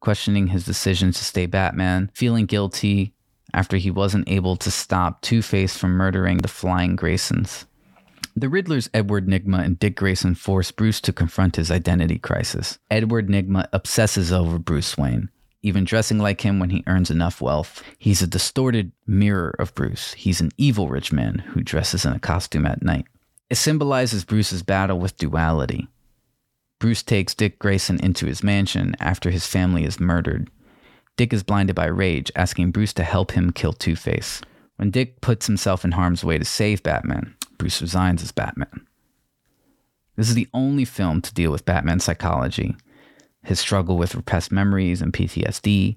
questioning 0.00 0.48
his 0.48 0.66
decision 0.66 1.12
to 1.12 1.24
stay 1.24 1.46
Batman, 1.46 2.10
feeling 2.14 2.46
guilty 2.46 3.14
after 3.54 3.76
he 3.76 3.90
wasn't 3.90 4.28
able 4.28 4.56
to 4.56 4.70
stop 4.70 5.22
Two 5.22 5.40
Face 5.40 5.78
from 5.78 5.92
murdering 5.92 6.38
the 6.38 6.48
Flying 6.48 6.96
Graysons. 6.96 7.66
The 8.36 8.48
Riddlers 8.48 8.88
Edward 8.92 9.26
Nygma 9.26 9.64
and 9.64 9.78
Dick 9.78 9.96
Grayson 9.96 10.34
force 10.34 10.70
Bruce 10.70 11.00
to 11.02 11.12
confront 11.12 11.56
his 11.56 11.70
identity 11.70 12.18
crisis. 12.18 12.78
Edward 12.90 13.28
Nygma 13.28 13.68
obsesses 13.72 14.32
over 14.32 14.58
Bruce 14.58 14.98
Wayne, 14.98 15.30
even 15.62 15.84
dressing 15.84 16.18
like 16.18 16.40
him 16.40 16.58
when 16.58 16.70
he 16.70 16.84
earns 16.86 17.10
enough 17.10 17.40
wealth. 17.40 17.82
He's 17.98 18.22
a 18.22 18.26
distorted 18.26 18.92
mirror 19.06 19.54
of 19.58 19.74
Bruce. 19.74 20.12
He's 20.14 20.40
an 20.40 20.50
evil 20.58 20.88
rich 20.88 21.12
man 21.12 21.38
who 21.38 21.62
dresses 21.62 22.04
in 22.04 22.12
a 22.12 22.18
costume 22.18 22.66
at 22.66 22.82
night. 22.82 23.06
It 23.50 23.56
symbolizes 23.56 24.24
Bruce's 24.24 24.62
battle 24.62 24.98
with 24.98 25.16
duality. 25.16 25.86
Bruce 26.80 27.02
takes 27.02 27.34
Dick 27.34 27.58
Grayson 27.58 28.00
into 28.00 28.26
his 28.26 28.42
mansion 28.42 28.96
after 29.00 29.30
his 29.30 29.46
family 29.46 29.84
is 29.84 30.00
murdered. 30.00 30.50
Dick 31.16 31.32
is 31.32 31.44
blinded 31.44 31.76
by 31.76 31.86
rage, 31.86 32.32
asking 32.34 32.72
Bruce 32.72 32.92
to 32.94 33.04
help 33.04 33.30
him 33.30 33.52
kill 33.52 33.72
Two 33.72 33.94
Face. 33.94 34.40
When 34.76 34.90
Dick 34.90 35.20
puts 35.20 35.46
himself 35.46 35.84
in 35.84 35.92
harm's 35.92 36.24
way 36.24 36.36
to 36.36 36.44
save 36.44 36.82
Batman, 36.82 37.36
Bruce 37.58 37.80
resigns 37.80 38.22
as 38.22 38.32
Batman. 38.32 38.86
This 40.16 40.28
is 40.28 40.34
the 40.34 40.48
only 40.54 40.84
film 40.84 41.20
to 41.22 41.34
deal 41.34 41.50
with 41.50 41.64
Batman's 41.64 42.04
psychology, 42.04 42.76
his 43.42 43.58
struggle 43.58 43.96
with 43.96 44.14
repressed 44.14 44.52
memories 44.52 45.02
and 45.02 45.12
PTSD, 45.12 45.96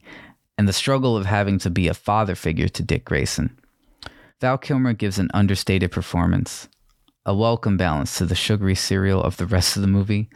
and 0.58 0.68
the 0.68 0.74
struggle 0.74 1.16
of 1.16 1.26
having 1.26 1.60
to 1.60 1.70
be 1.70 1.88
a 1.88 1.94
father 1.94 2.36
figure 2.36 2.68
to 2.68 2.84
Dick 2.84 3.06
Grayson. 3.06 3.58
Val 4.42 4.58
Kilmer 4.58 4.94
gives 4.94 5.20
an 5.20 5.30
understated 5.34 5.92
performance, 5.92 6.68
a 7.26 7.36
welcome 7.36 7.78
balance 7.78 8.18
to 8.18 8.26
the 8.26 8.36
sugary 8.36 8.76
cereal 8.76 9.22
of 9.22 9.38
the 9.38 9.46
rest 9.46 9.76
of 9.76 9.82
the 9.82 9.88
movie, 9.88 10.30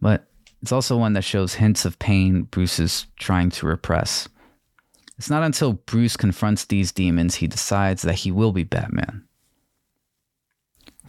but 0.00 0.26
it's 0.62 0.72
also 0.72 0.96
one 0.96 1.12
that 1.14 1.24
shows 1.24 1.54
hints 1.54 1.84
of 1.84 1.98
pain 1.98 2.42
Bruce 2.42 2.78
is 2.78 3.06
trying 3.18 3.50
to 3.50 3.66
repress. 3.66 4.28
It's 5.18 5.30
not 5.30 5.42
until 5.42 5.74
Bruce 5.74 6.16
confronts 6.16 6.64
these 6.64 6.92
demons 6.92 7.36
he 7.36 7.46
decides 7.46 8.02
that 8.02 8.14
he 8.16 8.30
will 8.30 8.52
be 8.52 8.64
Batman. 8.64 9.24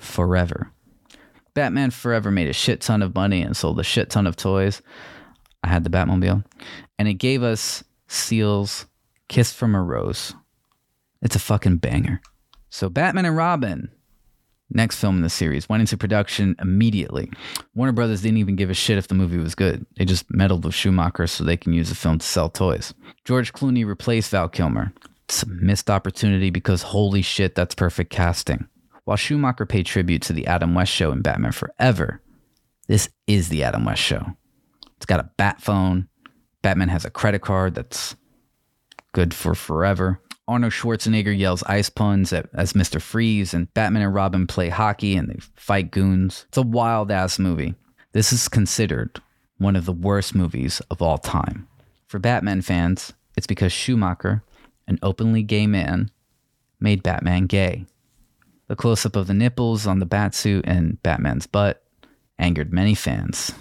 Forever. 0.04 0.72
Batman 1.54 1.92
Forever 1.92 2.32
made 2.32 2.50
a 2.50 2.54
shit 2.54 2.82
ton 2.82 3.02
of 3.02 3.16
money 3.16 3.42
and 3.42 3.56
sold 3.56 3.80
a 3.80 3.84
shit 3.84 4.10
ton 4.10 4.28
of 4.28 4.36
toys. 4.36 4.82
I 5.64 5.68
had 5.68 5.84
the 5.84 5.90
Batmobile. 5.90 6.44
And 6.98 7.08
it 7.08 7.16
gave 7.16 7.44
us 7.44 7.84
Seal's 8.08 8.86
Kiss 9.30 9.54
from 9.54 9.76
a 9.76 9.82
Rose. 9.82 10.34
It's 11.22 11.36
a 11.36 11.40
fucking 11.40 11.78
banger. 11.78 12.22
So, 12.70 12.90
Batman 12.90 13.26
and 13.26 13.38
Robin, 13.38 13.90
next 14.70 15.00
film 15.00 15.18
in 15.18 15.22
the 15.22 15.30
series, 15.30 15.70
went 15.70 15.82
into 15.82 15.96
production 15.96 16.56
immediately. 16.60 17.32
Warner 17.76 17.94
Brothers 17.94 18.22
didn't 18.22 18.40
even 18.40 18.56
give 18.56 18.70
a 18.70 18.74
shit 18.74 18.98
if 18.98 19.08
the 19.08 19.16
movie 19.16 19.38
was 19.38 19.56
good. 19.56 19.86
They 19.98 20.06
just 20.06 20.26
meddled 20.30 20.66
with 20.66 20.74
Schumacher 20.74 21.28
so 21.28 21.44
they 21.44 21.58
can 21.58 21.74
use 21.74 21.90
the 21.90 21.96
film 21.96 22.20
to 22.20 22.26
sell 22.26 22.50
toys. 22.50 22.94
George 23.26 23.54
Clooney 23.54 23.86
replaced 23.86 24.32
Val 24.32 24.50
Kilmer. 24.50 24.92
It's 25.26 25.44
a 25.44 25.48
missed 25.48 25.90
opportunity 25.90 26.50
because 26.50 26.82
holy 26.82 27.22
shit, 27.22 27.56
that's 27.56 27.76
perfect 27.76 28.12
casting. 28.12 28.68
While 29.06 29.18
Schumacher 29.18 29.66
paid 29.66 29.86
tribute 29.86 30.22
to 30.24 30.34
the 30.34 30.48
Adam 30.48 30.74
West 30.74 30.92
show 30.92 31.12
in 31.12 31.22
Batman 31.22 31.52
Forever, 31.52 32.22
this 32.88 33.10
is 33.28 33.50
the 33.50 33.64
Adam 33.64 33.86
West 33.86 34.02
show. 34.02 34.26
It's 34.96 35.06
got 35.06 35.20
a 35.20 35.30
bat 35.38 35.62
phone. 35.62 36.08
Batman 36.62 36.90
has 36.90 37.04
a 37.04 37.10
credit 37.10 37.42
card 37.42 37.76
that's 37.76 38.16
good 39.12 39.34
for 39.34 39.56
forever. 39.56 40.22
Arnold 40.48 40.74
Schwarzenegger 40.74 41.38
yells 41.38 41.64
ice 41.64 41.90
puns 41.90 42.34
at, 42.34 42.50
as 42.54 42.74
Mr. 42.74 43.02
Freeze, 43.02 43.54
and 43.54 43.74
Batman 43.74 44.04
and 44.04 44.14
Robin 44.14 44.48
play 44.48 44.70
hockey 44.70 45.16
and 45.16 45.30
they 45.30 45.40
fight 45.56 45.92
goons. 45.92 46.46
It's 46.50 46.58
a 46.58 46.62
wild 46.62 47.12
ass 47.12 47.40
movie. 47.40 47.76
This 48.14 48.32
is 48.32 48.48
considered 48.48 49.22
one 49.58 49.76
of 49.76 49.86
the 49.86 49.94
worst 49.94 50.36
movies 50.36 50.82
of 50.92 51.02
all 51.02 51.18
time. 51.18 51.68
For 52.08 52.20
Batman 52.20 52.62
fans, 52.62 53.14
it's 53.36 53.48
because 53.48 53.72
Schumacher, 53.72 54.44
an 54.88 55.00
openly 55.02 55.44
gay 55.44 55.68
man, 55.68 56.12
made 56.80 57.04
Batman 57.04 57.46
gay. 57.46 57.86
The 58.74 58.78
close 58.78 59.06
up 59.06 59.16
of 59.16 59.28
the 59.28 59.36
nipples 59.36 59.86
on 59.86 60.00
the 60.00 60.06
batsuit 60.08 60.64
and 60.64 61.00
Batman's 61.04 61.46
butt 61.46 61.84
angered 62.40 62.74
many 62.74 62.96
fans. 62.96 63.52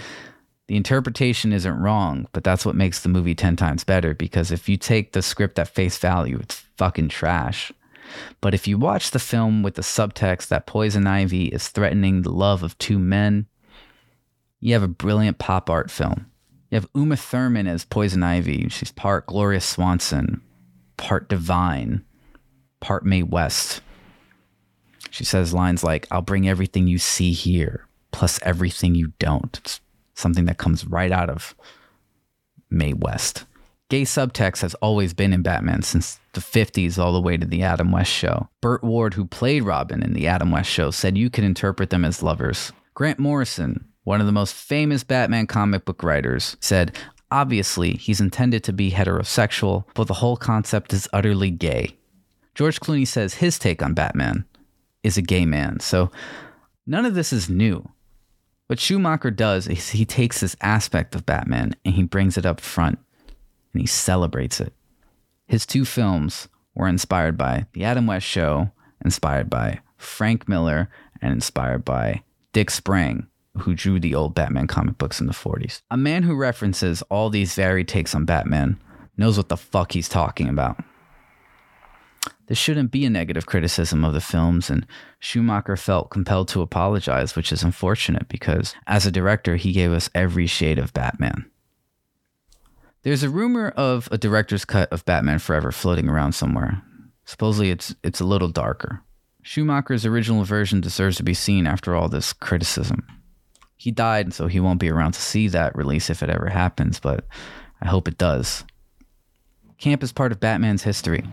the 0.66 0.74
interpretation 0.74 1.52
isn't 1.52 1.78
wrong, 1.78 2.26
but 2.32 2.42
that's 2.42 2.66
what 2.66 2.74
makes 2.74 3.00
the 3.00 3.08
movie 3.08 3.36
10 3.36 3.54
times 3.54 3.84
better 3.84 4.16
because 4.16 4.50
if 4.50 4.68
you 4.68 4.76
take 4.76 5.12
the 5.12 5.22
script 5.22 5.60
at 5.60 5.68
face 5.68 5.96
value, 5.96 6.40
it's 6.42 6.56
fucking 6.76 7.08
trash. 7.08 7.70
But 8.40 8.52
if 8.52 8.66
you 8.66 8.78
watch 8.78 9.12
the 9.12 9.20
film 9.20 9.62
with 9.62 9.76
the 9.76 9.82
subtext 9.82 10.48
that 10.48 10.66
Poison 10.66 11.06
Ivy 11.06 11.44
is 11.44 11.68
threatening 11.68 12.22
the 12.22 12.32
love 12.32 12.64
of 12.64 12.76
two 12.78 12.98
men, 12.98 13.46
you 14.58 14.72
have 14.72 14.82
a 14.82 14.88
brilliant 14.88 15.38
pop 15.38 15.70
art 15.70 15.88
film. 15.88 16.26
You 16.68 16.80
have 16.80 16.90
Uma 16.96 17.16
Thurman 17.16 17.68
as 17.68 17.84
Poison 17.84 18.24
Ivy. 18.24 18.70
She's 18.70 18.90
part 18.90 19.28
Gloria 19.28 19.60
Swanson, 19.60 20.42
part 20.96 21.28
divine, 21.28 22.04
part 22.80 23.06
Mae 23.06 23.22
West. 23.22 23.82
She 25.10 25.24
says 25.24 25.54
lines 25.54 25.84
like, 25.84 26.06
I'll 26.10 26.22
bring 26.22 26.48
everything 26.48 26.86
you 26.86 26.98
see 26.98 27.32
here, 27.32 27.86
plus 28.12 28.40
everything 28.42 28.94
you 28.94 29.12
don't. 29.18 29.58
It's 29.58 29.80
something 30.14 30.44
that 30.46 30.58
comes 30.58 30.86
right 30.86 31.12
out 31.12 31.30
of 31.30 31.54
Mae 32.70 32.92
West. 32.92 33.44
Gay 33.88 34.02
subtext 34.02 34.60
has 34.60 34.74
always 34.74 35.14
been 35.14 35.32
in 35.32 35.40
Batman 35.40 35.80
since 35.80 36.20
the 36.34 36.40
50s 36.40 36.98
all 36.98 37.14
the 37.14 37.20
way 37.22 37.38
to 37.38 37.46
the 37.46 37.62
Adam 37.62 37.90
West 37.90 38.10
show. 38.10 38.48
Burt 38.60 38.84
Ward, 38.84 39.14
who 39.14 39.24
played 39.24 39.62
Robin 39.62 40.02
in 40.02 40.12
the 40.12 40.26
Adam 40.26 40.50
West 40.50 40.68
show, 40.68 40.90
said 40.90 41.16
you 41.16 41.30
could 41.30 41.44
interpret 41.44 41.88
them 41.88 42.04
as 42.04 42.22
lovers. 42.22 42.70
Grant 42.92 43.18
Morrison, 43.18 43.86
one 44.04 44.20
of 44.20 44.26
the 44.26 44.32
most 44.32 44.54
famous 44.54 45.04
Batman 45.04 45.46
comic 45.46 45.86
book 45.86 46.02
writers, 46.02 46.58
said, 46.60 46.96
Obviously, 47.30 47.92
he's 47.92 48.20
intended 48.20 48.62
to 48.64 48.72
be 48.72 48.90
heterosexual, 48.90 49.84
but 49.94 50.06
the 50.06 50.14
whole 50.14 50.36
concept 50.36 50.92
is 50.92 51.08
utterly 51.12 51.50
gay. 51.50 51.96
George 52.54 52.80
Clooney 52.80 53.06
says 53.06 53.34
his 53.34 53.58
take 53.58 53.82
on 53.82 53.94
Batman 53.94 54.44
is 55.02 55.16
a 55.16 55.22
gay 55.22 55.46
man. 55.46 55.80
So 55.80 56.10
none 56.86 57.06
of 57.06 57.14
this 57.14 57.32
is 57.32 57.48
new. 57.48 57.88
What 58.66 58.80
Schumacher 58.80 59.30
does 59.30 59.66
is 59.66 59.90
he 59.90 60.04
takes 60.04 60.40
this 60.40 60.56
aspect 60.60 61.14
of 61.14 61.24
Batman 61.24 61.74
and 61.84 61.94
he 61.94 62.02
brings 62.02 62.36
it 62.36 62.44
up 62.44 62.60
front 62.60 62.98
and 63.72 63.80
he 63.80 63.86
celebrates 63.86 64.60
it. 64.60 64.72
His 65.46 65.64
two 65.64 65.84
films 65.84 66.48
were 66.74 66.88
inspired 66.88 67.38
by 67.38 67.66
The 67.72 67.84
Adam 67.84 68.06
West 68.06 68.26
Show, 68.26 68.70
inspired 69.02 69.48
by 69.48 69.80
Frank 69.96 70.48
Miller, 70.48 70.90
and 71.22 71.32
inspired 71.32 71.84
by 71.84 72.22
Dick 72.52 72.70
Sprang, 72.70 73.26
who 73.56 73.74
drew 73.74 73.98
the 73.98 74.14
old 74.14 74.34
Batman 74.34 74.66
comic 74.66 74.98
books 74.98 75.20
in 75.20 75.26
the 75.26 75.32
40s. 75.32 75.80
A 75.90 75.96
man 75.96 76.22
who 76.22 76.36
references 76.36 77.02
all 77.02 77.30
these 77.30 77.54
varied 77.54 77.88
takes 77.88 78.14
on 78.14 78.26
Batman 78.26 78.78
knows 79.16 79.36
what 79.36 79.48
the 79.48 79.56
fuck 79.56 79.92
he's 79.92 80.08
talking 80.08 80.48
about. 80.48 80.82
This 82.48 82.56
shouldn't 82.56 82.90
be 82.90 83.04
a 83.04 83.10
negative 83.10 83.44
criticism 83.44 84.06
of 84.06 84.14
the 84.14 84.22
films, 84.22 84.70
and 84.70 84.86
Schumacher 85.18 85.76
felt 85.76 86.10
compelled 86.10 86.48
to 86.48 86.62
apologize, 86.62 87.36
which 87.36 87.52
is 87.52 87.62
unfortunate 87.62 88.26
because 88.28 88.74
as 88.86 89.04
a 89.04 89.10
director, 89.10 89.56
he 89.56 89.72
gave 89.72 89.92
us 89.92 90.08
every 90.14 90.46
shade 90.46 90.78
of 90.78 90.94
Batman. 90.94 91.44
There's 93.02 93.22
a 93.22 93.28
rumor 93.28 93.68
of 93.68 94.08
a 94.10 94.16
director's 94.16 94.64
cut 94.64 94.90
of 94.90 95.04
Batman 95.04 95.38
Forever 95.40 95.70
floating 95.70 96.08
around 96.08 96.32
somewhere. 96.32 96.82
Supposedly 97.26 97.70
it's 97.70 97.94
it's 98.02 98.20
a 98.20 98.24
little 98.24 98.48
darker. 98.48 99.02
Schumacher's 99.42 100.06
original 100.06 100.44
version 100.44 100.80
deserves 100.80 101.18
to 101.18 101.22
be 101.22 101.34
seen 101.34 101.66
after 101.66 101.94
all 101.94 102.08
this 102.08 102.32
criticism. 102.32 103.06
He 103.76 103.90
died, 103.90 104.32
so 104.32 104.46
he 104.46 104.58
won't 104.58 104.80
be 104.80 104.90
around 104.90 105.12
to 105.12 105.20
see 105.20 105.48
that 105.48 105.76
release 105.76 106.08
if 106.08 106.22
it 106.22 106.30
ever 106.30 106.48
happens, 106.48 106.98
but 106.98 107.26
I 107.82 107.88
hope 107.88 108.08
it 108.08 108.18
does. 108.18 108.64
Camp 109.76 110.02
is 110.02 110.12
part 110.12 110.32
of 110.32 110.40
Batman's 110.40 110.82
history. 110.82 111.24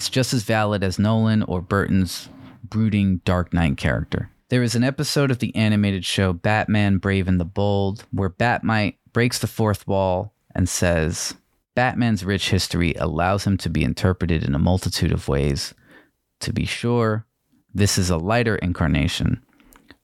It's 0.00 0.08
just 0.08 0.32
as 0.32 0.44
valid 0.44 0.82
as 0.82 0.98
Nolan 0.98 1.42
or 1.42 1.60
Burton's 1.60 2.30
brooding 2.64 3.18
Dark 3.26 3.52
Knight 3.52 3.76
character. 3.76 4.30
There 4.48 4.62
is 4.62 4.74
an 4.74 4.82
episode 4.82 5.30
of 5.30 5.40
the 5.40 5.54
animated 5.54 6.06
show 6.06 6.32
Batman 6.32 6.96
Brave 6.96 7.28
and 7.28 7.38
the 7.38 7.44
Bold 7.44 8.06
where 8.10 8.30
Batmite 8.30 8.96
breaks 9.12 9.38
the 9.38 9.46
fourth 9.46 9.86
wall 9.86 10.32
and 10.54 10.66
says, 10.70 11.34
Batman's 11.74 12.24
rich 12.24 12.48
history 12.48 12.94
allows 12.94 13.44
him 13.44 13.58
to 13.58 13.68
be 13.68 13.84
interpreted 13.84 14.42
in 14.42 14.54
a 14.54 14.58
multitude 14.58 15.12
of 15.12 15.28
ways. 15.28 15.74
To 16.40 16.52
be 16.54 16.64
sure, 16.64 17.26
this 17.74 17.98
is 17.98 18.08
a 18.08 18.16
lighter 18.16 18.56
incarnation, 18.56 19.44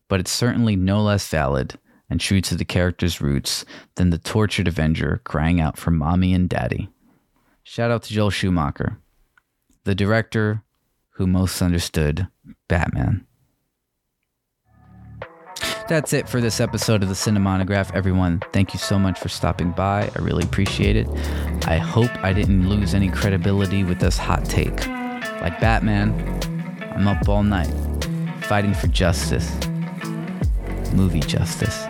but 0.09 0.21
it's 0.21 0.31
certainly 0.31 0.77
no 0.77 1.01
less 1.01 1.27
valid 1.27 1.79
and 2.11 2.21
true 2.21 2.43
to 2.43 2.55
the 2.55 2.67
character's 2.67 3.23
roots 3.23 3.65
than 3.95 4.11
the 4.11 4.19
tortured 4.19 4.69
Avenger 4.69 5.23
crying 5.25 5.59
out 5.59 5.79
for 5.79 5.91
mommy 5.91 6.35
and 6.35 6.51
daddy. 6.51 6.91
Shout 7.63 7.91
out 7.91 8.03
to 8.03 8.13
Joel 8.13 8.29
Schumacher, 8.29 8.99
the 9.87 9.95
director 9.95 10.63
who 11.11 11.29
most 11.29 11.63
understood 11.63 12.27
Batman. 12.69 13.25
That's 15.89 16.13
it 16.13 16.29
for 16.29 16.41
this 16.41 16.61
episode 16.61 17.05
of 17.05 17.09
the 17.09 17.15
Cinemonograph, 17.15 17.95
everyone. 17.95 18.43
Thank 18.53 18.75
you 18.75 18.81
so 18.81 18.99
much 18.99 19.17
for 19.21 19.29
stopping 19.29 19.71
by. 19.71 20.11
I 20.15 20.19
really 20.19 20.43
appreciate 20.43 20.97
it. 20.97 21.07
I 21.69 21.79
hope 21.79 22.11
I 22.25 22.33
didn't 22.33 22.69
lose 22.69 22.95
any 22.95 23.09
credibility 23.09 23.85
with 23.85 24.01
this 24.01 24.19
hot 24.19 24.45
take. 24.45 24.89
Like 25.41 25.61
Batman, 25.61 26.13
I'm 26.97 27.07
up 27.07 27.29
all 27.29 27.45
night 27.45 27.73
fighting 28.43 28.75
for 28.75 28.89
justice. 28.89 29.57
Movie 30.93 31.21
justice. 31.21 31.87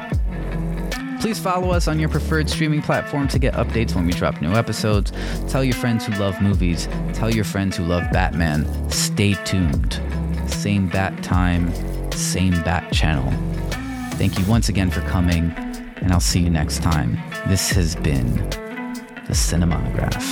Please 1.27 1.41
follow 1.41 1.73
us 1.73 1.89
on 1.89 1.99
your 1.99 2.09
preferred 2.09 2.49
streaming 2.49 2.81
platform 2.83 3.27
to 3.27 3.41
get 3.41 3.55
updates 3.55 3.97
when 3.97 4.07
we 4.07 4.13
drop 4.13 4.41
new 4.41 4.53
episodes. 4.53 5.11
Tell 5.49 5.65
your 5.65 5.75
friends 5.75 6.07
who 6.07 6.13
love 6.21 6.41
movies. 6.41 6.87
Tell 7.15 7.35
your 7.35 7.43
friends 7.43 7.77
who 7.77 7.83
love 7.83 8.05
Batman. 8.13 8.65
Stay 8.93 9.35
tuned. 9.43 10.01
Same 10.47 10.89
bat 10.89 11.21
time, 11.25 11.73
same 12.13 12.53
bat 12.63 12.93
channel. 12.93 13.29
Thank 14.13 14.39
you 14.39 14.45
once 14.45 14.69
again 14.69 14.89
for 14.89 15.01
coming, 15.01 15.51
and 15.97 16.13
I'll 16.13 16.21
see 16.21 16.39
you 16.39 16.49
next 16.49 16.81
time. 16.81 17.19
This 17.49 17.71
has 17.73 17.97
been 17.97 18.37
the 19.27 19.33
Cinemonograph. 19.33 20.23